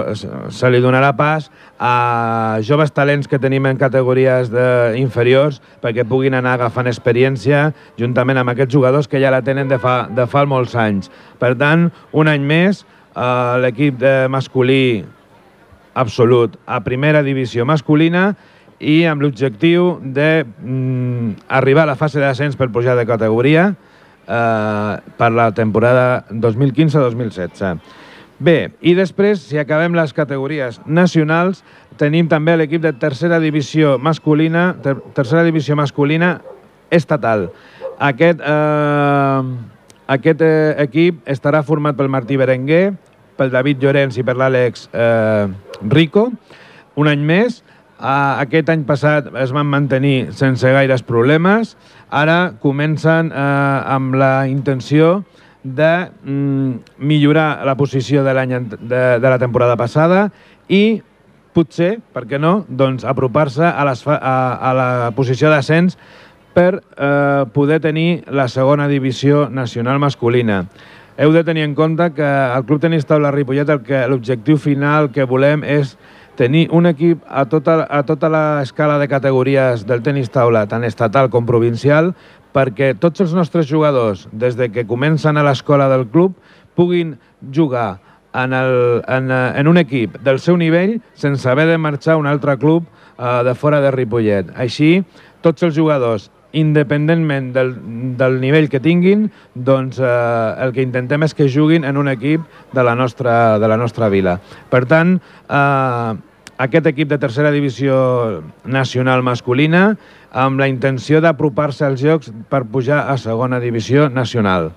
se 0.50 0.70
li 0.70 0.82
donarà 0.82 1.12
pas 1.16 1.48
a 1.78 2.58
joves 2.66 2.92
talents 2.94 3.30
que 3.30 3.38
tenim 3.38 3.66
en 3.70 3.78
categories 3.80 4.50
de, 4.52 4.66
inferiors 5.00 5.60
perquè 5.84 6.06
puguin 6.08 6.34
anar 6.34 6.56
agafant 6.58 6.90
experiència 6.90 7.68
juntament 8.00 8.42
amb 8.42 8.54
aquests 8.54 8.74
jugadors 8.74 9.10
que 9.10 9.22
ja 9.22 9.32
la 9.34 9.44
tenen 9.46 9.70
de 9.70 9.78
fa, 9.78 10.04
de 10.10 10.26
fa 10.26 10.44
molts 10.48 10.74
anys. 10.74 11.10
Per 11.38 11.54
tant, 11.60 11.88
un 12.12 12.30
any 12.30 12.42
més, 12.42 12.82
eh, 13.14 13.60
l'equip 13.62 14.02
masculí 14.28 15.04
absolut 15.94 16.58
a 16.66 16.80
primera 16.82 17.22
divisió 17.22 17.64
masculina 17.64 18.32
i 18.80 19.04
amb 19.06 19.22
l'objectiu 19.22 19.98
de 20.02 20.44
mm, 20.44 21.46
a 21.48 21.60
la 21.86 21.96
fase 21.96 22.20
d'ascens 22.20 22.56
per 22.56 22.70
pujar 22.70 22.96
de 22.96 23.06
categoria 23.06 23.74
eh, 24.26 24.96
per 25.16 25.30
la 25.32 25.52
temporada 25.52 26.24
2015-2016. 26.30 27.78
Bé, 28.38 28.72
i 28.82 28.94
després, 28.94 29.40
si 29.40 29.58
acabem 29.58 29.94
les 29.94 30.12
categories 30.12 30.80
nacionals, 30.86 31.62
tenim 31.96 32.26
també 32.28 32.56
l'equip 32.56 32.82
de 32.82 32.92
tercera 32.92 33.38
divisió 33.40 33.96
masculina, 33.98 34.74
ter 34.82 34.96
tercera 35.14 35.44
divisió 35.46 35.76
masculina 35.78 36.40
estatal. 36.90 37.48
Aquest, 38.02 38.40
eh, 38.42 39.42
aquest 40.06 40.42
eh, 40.42 40.74
equip 40.82 41.22
estarà 41.30 41.62
format 41.62 41.96
pel 41.96 42.10
Martí 42.10 42.36
Berenguer, 42.36 42.96
pel 43.38 43.54
David 43.54 43.82
Llorenç 43.82 44.18
i 44.18 44.26
per 44.26 44.34
l'Àlex 44.38 44.88
eh, 44.92 45.46
Rico, 45.90 46.28
un 46.98 47.10
any 47.10 47.22
més, 47.22 47.62
Uh, 47.94 48.42
aquest 48.42 48.68
any 48.72 48.82
passat 48.84 49.30
es 49.40 49.52
van 49.54 49.68
mantenir 49.70 50.32
sense 50.34 50.66
gaires 50.66 51.04
problemes. 51.06 51.76
Ara 52.10 52.54
comencen 52.62 53.30
uh, 53.30 53.84
amb 53.94 54.18
la 54.18 54.46
intenció 54.50 55.22
de 55.64 56.10
mm, 56.22 56.98
millorar 56.98 57.64
la 57.64 57.74
posició 57.74 58.22
de, 58.22 58.34
de, 58.34 59.02
de 59.18 59.28
la 59.30 59.38
temporada 59.38 59.76
passada 59.80 60.28
i 60.68 61.00
potser, 61.54 62.00
per 62.12 62.26
què 62.28 62.38
no, 62.38 62.64
doncs 62.68 63.06
apropar-se 63.06 63.64
a, 63.64 63.86
a, 63.86 64.36
a 64.58 64.74
la 64.74 64.90
posició 65.16 65.50
d'ascens 65.52 65.96
per 66.54 66.78
eh, 66.78 67.44
poder 67.54 67.80
tenir 67.82 68.24
la 68.30 68.46
segona 68.48 68.88
divisió 68.90 69.48
nacional 69.50 69.98
masculina. 70.02 70.64
Heu 71.18 71.30
de 71.34 71.44
tenir 71.46 71.62
en 71.62 71.74
compte 71.78 72.10
que 72.14 72.26
el 72.26 72.64
Club 72.66 72.80
Tenis 72.82 73.06
Taula 73.06 73.30
Ripollet 73.34 73.70
l'objectiu 74.10 74.58
final 74.58 75.12
que 75.14 75.26
volem 75.30 75.62
és 75.62 75.94
tenir 76.36 76.68
un 76.74 76.86
equip 76.86 77.22
a 77.28 77.44
tota, 77.50 77.84
a 77.88 78.02
tota 78.06 78.30
l'escala 78.32 78.98
de 78.98 79.08
categories 79.08 79.84
del 79.86 80.02
tenis 80.02 80.30
taula, 80.34 80.66
tant 80.70 80.84
estatal 80.86 81.30
com 81.30 81.46
provincial, 81.46 82.12
perquè 82.54 82.94
tots 82.98 83.22
els 83.24 83.34
nostres 83.34 83.66
jugadors, 83.70 84.28
des 84.32 84.58
de 84.58 84.70
que 84.70 84.86
comencen 84.86 85.36
a 85.36 85.44
l'escola 85.46 85.88
del 85.90 86.06
club, 86.10 86.34
puguin 86.74 87.16
jugar 87.54 87.98
en, 88.34 88.52
el, 88.52 89.02
en, 89.06 89.30
en 89.30 89.68
un 89.70 89.78
equip 89.78 90.18
del 90.26 90.40
seu 90.42 90.58
nivell 90.58 90.98
sense 91.14 91.46
haver 91.50 91.68
de 91.70 91.78
marxar 91.78 92.16
a 92.16 92.20
un 92.22 92.26
altre 92.26 92.56
club 92.58 92.86
eh, 93.18 93.42
de 93.46 93.54
fora 93.54 93.80
de 93.80 93.92
Ripollet. 93.94 94.50
Així, 94.58 95.04
tots 95.42 95.62
els 95.62 95.74
jugadors 95.76 96.30
independentment 96.54 97.52
del, 97.54 97.72
del 98.18 98.38
nivell 98.40 98.68
que 98.70 98.80
tinguin, 98.82 99.26
doncs 99.54 99.98
eh, 99.98 100.10
el 100.64 100.74
que 100.74 100.84
intentem 100.86 101.26
és 101.26 101.34
que 101.34 101.50
juguin 101.50 101.84
en 101.84 101.98
un 102.00 102.10
equip 102.12 102.44
de 102.72 102.84
la 102.86 102.94
nostra, 102.94 103.58
de 103.58 103.70
la 103.70 103.78
nostra 103.80 104.08
vila. 104.12 104.38
Per 104.70 104.84
tant, 104.90 105.16
eh, 105.48 106.14
aquest 106.62 106.86
equip 106.86 107.10
de 107.10 107.18
tercera 107.18 107.50
divisió 107.50 108.44
nacional 108.64 109.24
masculina 109.26 109.96
amb 110.30 110.62
la 110.62 110.70
intenció 110.70 111.20
d'apropar-se 111.22 111.86
als 111.86 112.02
jocs 112.02 112.30
per 112.50 112.64
pujar 112.70 113.04
a 113.10 113.18
segona 113.18 113.58
divisió 113.62 114.08
nacional. 114.08 114.70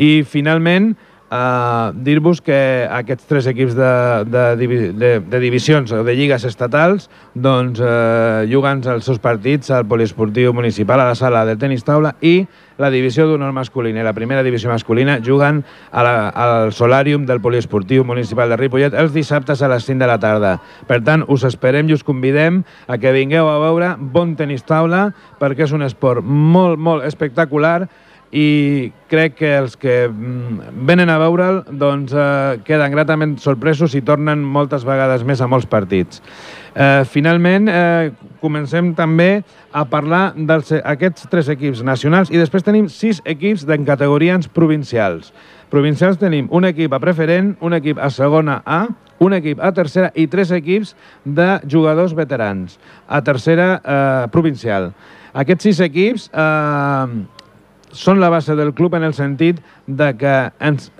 I 0.00 0.22
finalment, 0.24 0.94
Uh, 1.30 1.94
Dir-vos 1.94 2.40
que 2.42 2.88
aquests 2.90 3.28
tres 3.30 3.46
equips 3.46 3.76
de, 3.78 3.90
de, 4.26 4.70
de, 4.98 5.10
de 5.22 5.38
divisions 5.38 5.92
o 5.94 6.00
de 6.02 6.16
lligues 6.18 6.42
estatals 6.42 7.06
doncs, 7.38 7.78
uh, 7.78 8.42
juguen 8.50 8.82
els 8.90 9.06
seus 9.06 9.20
partits 9.22 9.70
al 9.70 9.86
poliesportiu 9.86 10.50
municipal, 10.50 10.98
a 10.98 11.12
la 11.12 11.14
sala 11.14 11.44
de 11.46 11.54
tenis 11.54 11.86
taula 11.86 12.16
i 12.18 12.48
la 12.82 12.90
divisió 12.90 13.28
d'honor 13.28 13.54
masculina 13.54 14.02
i 14.02 14.08
la 14.08 14.16
primera 14.16 14.42
divisió 14.42 14.72
masculina 14.72 15.20
juguen 15.22 15.62
a 15.92 16.02
la, 16.02 16.16
al 16.34 16.74
solàrium 16.74 17.30
del 17.30 17.38
poliesportiu 17.38 18.02
municipal 18.02 18.50
de 18.50 18.58
Ripollet 18.58 18.98
els 18.98 19.14
dissabtes 19.14 19.62
a 19.62 19.70
les 19.70 19.86
5 19.86 20.02
de 20.02 20.10
la 20.10 20.18
tarda. 20.18 20.56
Per 20.90 20.98
tant, 21.06 21.22
us 21.30 21.46
esperem 21.46 21.86
i 21.86 21.94
us 21.94 22.02
convidem 22.02 22.64
a 22.90 22.98
que 22.98 23.14
vingueu 23.14 23.46
a 23.46 23.58
veure 23.68 23.94
bon 24.00 24.34
tenis 24.34 24.66
taula 24.66 25.12
perquè 25.38 25.68
és 25.68 25.78
un 25.78 25.86
esport 25.86 26.26
molt, 26.26 26.74
molt 26.74 27.06
espectacular 27.06 27.84
i 28.30 28.92
crec 29.10 29.34
que 29.40 29.50
els 29.58 29.74
que 29.74 30.04
mm, 30.06 30.70
venen 30.86 31.10
a 31.10 31.18
veure'l 31.18 31.64
doncs, 31.80 32.14
eh, 32.14 32.60
queden 32.66 32.94
gratament 32.94 33.34
sorpresos 33.42 33.96
i 33.98 34.04
tornen 34.06 34.44
moltes 34.46 34.86
vegades 34.86 35.24
més 35.26 35.42
a 35.42 35.48
molts 35.50 35.66
partits. 35.66 36.22
Eh, 36.70 37.02
finalment, 37.10 37.66
eh, 37.68 38.12
comencem 38.40 38.92
també 38.94 39.42
a 39.74 39.82
parlar 39.90 40.30
d'aquests 40.38 41.26
tres 41.30 41.50
equips 41.50 41.82
nacionals 41.82 42.30
i 42.30 42.38
després 42.38 42.62
tenim 42.62 42.86
sis 42.88 43.18
equips 43.26 43.66
en 43.66 43.84
categories 43.88 44.46
provincials. 44.54 45.32
Provincials 45.70 46.18
tenim 46.18 46.46
un 46.54 46.66
equip 46.70 46.94
a 46.94 47.02
preferent, 47.02 47.56
un 47.60 47.74
equip 47.74 47.98
a 47.98 48.10
segona 48.14 48.60
A, 48.64 48.86
un 49.20 49.34
equip 49.36 49.58
a 49.60 49.72
tercera 49.74 50.12
i 50.14 50.28
tres 50.30 50.50
equips 50.54 50.94
de 51.24 51.58
jugadors 51.68 52.14
veterans 52.16 52.78
a 53.06 53.20
tercera 53.26 53.74
eh, 53.82 54.30
provincial. 54.32 54.92
Aquests 55.34 55.68
sis 55.68 55.82
equips 55.84 56.30
eh, 56.30 57.39
són 57.92 58.20
la 58.20 58.30
base 58.30 58.56
del 58.56 58.74
club 58.74 58.94
en 58.94 59.04
el 59.04 59.14
sentit 59.14 59.60
de 59.86 60.14
que 60.18 60.34
ens 60.60 60.90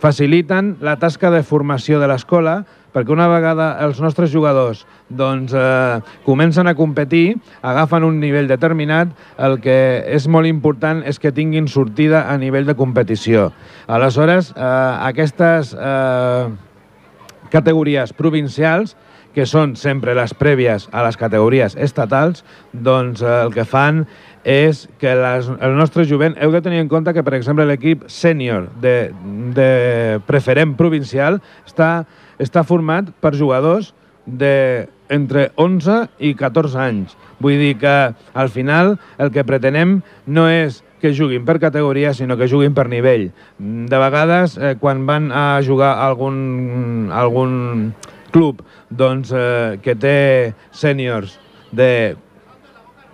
faciliten 0.00 0.76
la 0.84 0.98
tasca 1.00 1.30
de 1.32 1.42
formació 1.42 2.00
de 2.00 2.08
l'escola 2.10 2.60
perquè 2.96 3.12
una 3.12 3.28
vegada 3.28 3.74
els 3.84 3.98
nostres 4.00 4.30
jugadors 4.32 4.86
doncs, 5.08 5.52
eh, 5.52 6.00
comencen 6.24 6.66
a 6.66 6.74
competir, 6.74 7.36
agafen 7.60 8.04
un 8.04 8.20
nivell 8.20 8.48
determinat, 8.48 9.12
el 9.36 9.58
que 9.60 9.76
és 10.08 10.26
molt 10.32 10.48
important 10.48 11.02
és 11.04 11.20
que 11.20 11.32
tinguin 11.32 11.68
sortida 11.68 12.24
a 12.32 12.38
nivell 12.40 12.64
de 12.64 12.74
competició. 12.74 13.50
Aleshores, 13.86 14.54
eh, 14.56 14.62
aquestes 15.10 15.74
eh, 15.76 16.48
categories 17.52 18.16
provincials 18.16 18.96
que 19.36 19.44
són 19.44 19.74
sempre 19.76 20.14
les 20.16 20.32
prèvies 20.32 20.86
a 20.96 21.02
les 21.04 21.18
categories 21.20 21.76
estatals, 21.76 22.40
doncs 22.72 23.20
eh, 23.20 23.34
el 23.44 23.52
que 23.52 23.66
fan 23.68 24.06
és 24.46 24.86
que 25.00 25.12
les, 25.18 25.50
el 25.60 25.76
nostre 25.76 26.06
jovent, 26.08 26.38
heu 26.40 26.54
de 26.54 26.62
tenir 26.64 26.80
en 26.80 26.88
compte 26.88 27.12
que, 27.12 27.24
per 27.26 27.34
exemple, 27.36 27.66
l'equip 27.68 28.06
sènior 28.08 28.70
de, 28.80 29.10
de 29.56 29.70
preferent 30.24 30.72
provincial 30.78 31.40
està, 31.66 32.06
està 32.40 32.64
format 32.64 33.12
per 33.20 33.34
jugadors 33.36 33.92
de 34.24 34.86
entre 35.12 35.50
11 35.60 36.00
i 36.18 36.32
14 36.38 36.80
anys. 36.82 37.14
Vull 37.42 37.60
dir 37.60 37.76
que 37.82 37.94
al 38.16 38.50
final 38.50 38.96
el 39.22 39.30
que 39.34 39.44
pretenem 39.46 40.00
no 40.26 40.48
és 40.48 40.80
que 41.02 41.12
juguin 41.14 41.44
per 41.44 41.60
categoria, 41.60 42.14
sinó 42.16 42.38
que 42.40 42.48
juguin 42.48 42.74
per 42.74 42.88
nivell. 42.88 43.28
De 43.60 43.98
vegades, 44.00 44.56
eh, 44.56 44.74
quan 44.80 45.04
van 45.06 45.28
a 45.30 45.60
jugar 45.62 45.92
algun, 46.02 47.10
algun 47.12 47.92
club 48.36 48.60
doncs, 48.92 49.32
eh, 49.32 49.80
que 49.82 49.96
té 49.96 50.52
sèniors 50.76 51.38
de 51.72 52.16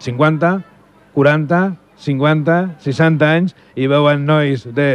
50, 0.03 0.53
40, 1.15 1.65
50, 2.03 2.61
60 2.83 3.35
anys 3.39 3.59
i 3.79 3.87
veuen 3.91 4.27
nois 4.27 4.67
de 4.75 4.89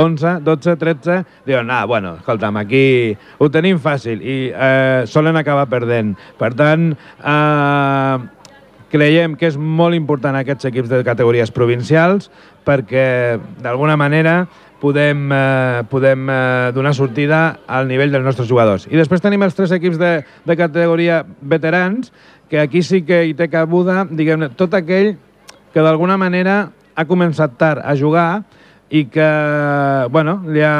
11, 0.00 0.38
12, 0.42 0.76
13, 0.80 1.18
diuen, 1.46 1.68
ah, 1.70 1.84
bueno, 1.86 2.16
escolta'm, 2.18 2.56
aquí 2.58 3.14
ho 3.38 3.50
tenim 3.52 3.78
fàcil 3.78 4.24
i 4.24 4.38
eh, 4.50 5.04
solen 5.06 5.36
acabar 5.38 5.68
perdent. 5.70 6.16
Per 6.40 6.50
tant, 6.58 6.88
eh, 7.20 8.16
creiem 8.94 9.36
que 9.38 9.50
és 9.50 9.58
molt 9.58 9.94
important 9.94 10.36
aquests 10.38 10.70
equips 10.70 10.90
de 10.90 11.02
categories 11.06 11.52
provincials 11.54 12.30
perquè, 12.66 13.36
d'alguna 13.62 13.98
manera, 14.00 14.44
podem, 14.84 15.32
eh, 15.32 15.82
podem 15.88 16.28
eh, 16.28 16.72
donar 16.76 16.92
sortida 16.92 17.60
al 17.66 17.88
nivell 17.88 18.12
dels 18.12 18.24
nostres 18.26 18.50
jugadors. 18.50 18.84
I 18.92 18.98
després 19.00 19.22
tenim 19.24 19.40
els 19.46 19.56
tres 19.56 19.72
equips 19.72 19.96
de, 19.96 20.12
de 20.44 20.56
categoria 20.60 21.22
veterans, 21.40 22.10
que 22.52 22.60
aquí 22.60 22.82
sí 22.84 23.00
que 23.08 23.22
hi 23.24 23.32
té 23.32 23.48
cabuda, 23.48 24.02
diguem-ne, 24.04 24.50
tot 24.52 24.74
aquell 24.76 25.14
que 25.72 25.84
d'alguna 25.84 26.18
manera 26.20 26.68
ha 26.94 27.04
començat 27.08 27.54
tard 27.56 27.80
a 27.80 27.94
jugar 27.96 28.42
i 28.92 29.06
que, 29.08 29.28
bueno, 30.12 30.42
li 30.52 30.60
ha, 30.60 30.74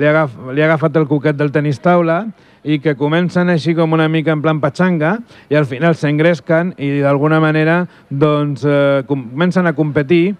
li 0.00 0.08
ha, 0.08 0.14
agaf, 0.14 0.38
li 0.56 0.64
ha 0.64 0.70
agafat 0.70 0.96
el 0.96 1.04
cuquet 1.10 1.36
del 1.36 1.52
tenis 1.52 1.82
taula 1.84 2.22
i 2.64 2.78
que 2.80 2.94
comencen 2.96 3.52
així 3.52 3.74
com 3.76 3.92
una 3.92 4.06
mica 4.08 4.32
en 4.32 4.40
plan 4.40 4.62
patxanga 4.62 5.18
i 5.52 5.58
al 5.60 5.68
final 5.68 5.98
s'engresquen 5.98 6.72
i 6.80 7.02
d'alguna 7.04 7.42
manera 7.42 7.82
doncs, 8.08 8.64
eh, 8.64 9.04
comencen 9.10 9.68
a 9.68 9.74
competir 9.76 10.38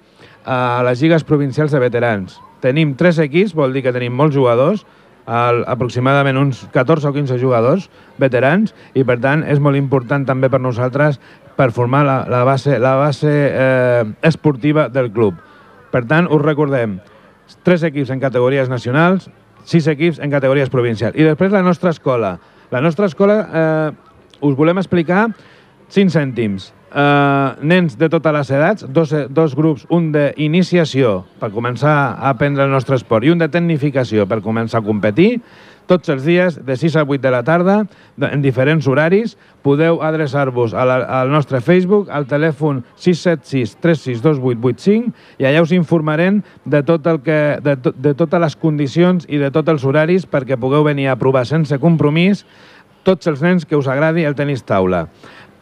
a 0.48 0.81
les 0.88 1.05
lligues 1.05 1.29
provincials 1.29 1.77
de 1.77 1.83
veterans. 1.83 2.40
Tenim 2.62 2.96
tres 2.98 3.18
equips, 3.22 3.57
vol 3.59 3.75
dir 3.75 3.83
que 3.85 3.94
tenim 3.94 4.14
molts 4.14 4.37
jugadors, 4.37 4.85
al, 5.27 5.62
aproximadament 5.70 6.38
uns 6.38 6.64
14 6.75 7.07
o 7.11 7.12
15 7.14 7.38
jugadors 7.38 7.88
veterans 8.18 8.72
i 8.98 9.05
per 9.07 9.20
tant 9.22 9.44
és 9.46 9.61
molt 9.62 9.79
important 9.79 10.25
també 10.27 10.51
per 10.51 10.59
nosaltres 10.62 11.20
per 11.57 11.70
formar 11.70 12.03
la, 12.07 12.16
la 12.31 12.42
base, 12.48 12.79
la 12.83 12.96
base 12.98 13.31
eh, 13.31 14.05
esportiva 14.27 14.88
del 14.88 15.12
club. 15.12 15.37
Per 15.92 16.03
tant, 16.09 16.27
us 16.33 16.42
recordem, 16.42 16.96
tres 17.62 17.85
equips 17.85 18.11
en 18.11 18.22
categories 18.22 18.70
nacionals, 18.72 19.29
sis 19.68 19.87
equips 19.87 20.18
en 20.22 20.33
categories 20.33 20.72
provincials. 20.72 21.14
I 21.14 21.29
després 21.29 21.53
la 21.53 21.62
nostra 21.62 21.92
escola. 21.92 22.38
La 22.72 22.81
nostra 22.81 23.07
escola 23.07 23.37
eh, 23.44 23.90
us 24.40 24.57
volem 24.57 24.81
explicar 24.81 25.27
cinc 25.92 26.14
cèntims 26.14 26.72
eh, 26.94 27.48
nens 27.62 27.96
de 27.98 28.09
totes 28.12 28.37
les 28.37 28.52
edats, 28.55 28.87
dos, 28.88 29.12
dos 29.31 29.57
grups, 29.59 29.87
un 29.90 30.11
d'iniciació 30.14 31.22
per 31.40 31.52
començar 31.55 31.96
a 32.12 32.31
aprendre 32.33 32.64
el 32.66 32.72
nostre 32.72 32.96
esport 33.00 33.26
i 33.26 33.33
un 33.33 33.42
de 33.42 33.50
tecnificació 33.52 34.28
per 34.31 34.42
començar 34.44 34.83
a 34.83 34.87
competir, 34.87 35.38
tots 35.87 36.09
els 36.12 36.22
dies 36.24 36.59
de 36.64 36.76
6 36.78 36.96
a 36.96 37.02
8 37.05 37.20
de 37.22 37.31
la 37.35 37.42
tarda, 37.42 37.76
en 38.16 38.42
diferents 38.42 38.87
horaris. 38.87 39.35
Podeu 39.62 40.00
adreçar-vos 40.02 40.74
al 40.74 41.31
nostre 41.31 41.61
Facebook, 41.61 42.09
al 42.11 42.26
telèfon 42.31 42.83
676 42.96 43.76
362885 43.83 45.42
i 45.42 45.46
allà 45.46 45.62
us 45.62 45.74
informarem 45.74 46.40
de, 46.64 46.83
tot 46.87 47.07
el 47.07 47.20
que, 47.22 47.59
de, 47.62 47.76
to, 47.83 47.92
de 47.94 48.14
totes 48.18 48.42
les 48.42 48.57
condicions 48.57 49.26
i 49.28 49.38
de 49.42 49.50
tots 49.55 49.70
els 49.70 49.85
horaris 49.87 50.26
perquè 50.26 50.59
pugueu 50.59 50.87
venir 50.87 51.11
a 51.11 51.18
provar 51.18 51.44
sense 51.46 51.78
compromís 51.83 52.46
tots 53.02 53.26
els 53.26 53.42
nens 53.42 53.66
que 53.66 53.78
us 53.78 53.88
agradi 53.90 54.24
el 54.26 54.37
tenis 54.38 54.62
taula. 54.66 55.09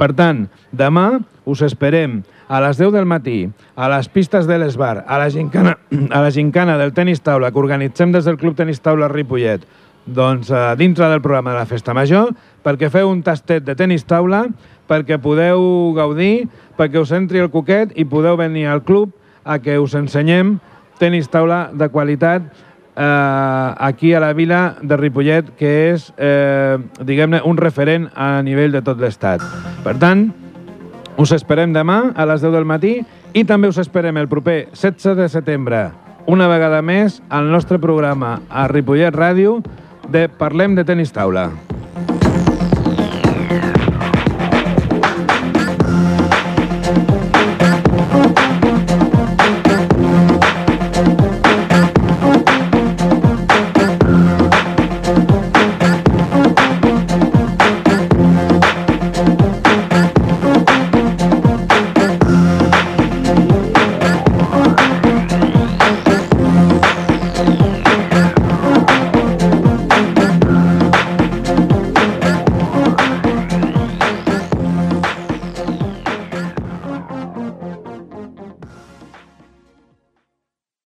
Per 0.00 0.14
tant, 0.16 0.46
demà 0.72 1.20
us 1.44 1.60
esperem 1.66 2.22
a 2.48 2.60
les 2.64 2.78
10 2.80 2.94
del 2.94 3.04
matí 3.04 3.42
a 3.76 3.88
les 3.92 4.08
pistes 4.08 4.46
de 4.48 4.56
l'Esbar, 4.58 5.04
a, 5.04 5.18
la 5.20 5.28
gincana, 5.28 5.76
a 6.16 6.22
la 6.24 6.30
gincana 6.32 6.78
del 6.80 6.94
tenis 6.96 7.20
taula 7.20 7.50
que 7.52 7.60
organitzem 7.60 8.14
des 8.14 8.24
del 8.24 8.38
Club 8.40 8.56
Tenis 8.56 8.80
Taula 8.80 9.10
Ripollet, 9.12 9.66
doncs 10.06 10.48
eh, 10.50 10.62
dintre 10.80 11.10
del 11.12 11.20
programa 11.20 11.52
de 11.52 11.60
la 11.60 11.68
Festa 11.68 11.92
Major, 11.94 12.32
perquè 12.64 12.88
feu 12.88 13.10
un 13.12 13.20
tastet 13.22 13.66
de 13.66 13.76
tenis 13.76 14.06
taula, 14.08 14.46
perquè 14.88 15.20
podeu 15.20 15.92
gaudir, 15.94 16.48
perquè 16.80 16.98
us 16.98 17.12
entri 17.12 17.44
el 17.44 17.52
coquet 17.52 17.92
i 17.94 18.08
podeu 18.08 18.40
venir 18.40 18.70
al 18.72 18.80
club 18.82 19.12
a 19.44 19.60
que 19.60 19.76
us 19.78 19.94
ensenyem 19.98 20.56
tenis 21.00 21.28
taula 21.28 21.68
de 21.76 21.88
qualitat 21.92 22.48
eh, 23.00 23.74
aquí 23.78 24.12
a 24.14 24.20
la 24.20 24.32
vila 24.32 24.76
de 24.82 24.96
Ripollet, 24.96 25.54
que 25.56 25.92
és, 25.92 26.12
eh, 26.16 26.76
diguem-ne, 27.00 27.40
un 27.44 27.56
referent 27.56 28.08
a 28.14 28.42
nivell 28.42 28.72
de 28.72 28.82
tot 28.82 29.00
l'estat. 29.00 29.40
Per 29.84 29.96
tant, 29.98 30.28
us 31.16 31.32
esperem 31.32 31.72
demà 31.72 32.12
a 32.14 32.26
les 32.26 32.44
10 32.44 32.52
del 32.52 32.68
matí 32.68 33.00
i 33.32 33.44
també 33.44 33.68
us 33.68 33.78
esperem 33.78 34.16
el 34.16 34.28
proper 34.28 34.68
16 34.72 35.16
de 35.16 35.28
setembre, 35.28 35.90
una 36.26 36.48
vegada 36.48 36.82
més, 36.82 37.22
al 37.28 37.50
nostre 37.50 37.78
programa 37.78 38.40
a 38.50 38.68
Ripollet 38.68 39.14
Ràdio 39.14 39.62
de 40.08 40.28
Parlem 40.28 40.74
de 40.74 40.84
Tenis 40.84 41.12
Taula. 41.12 41.50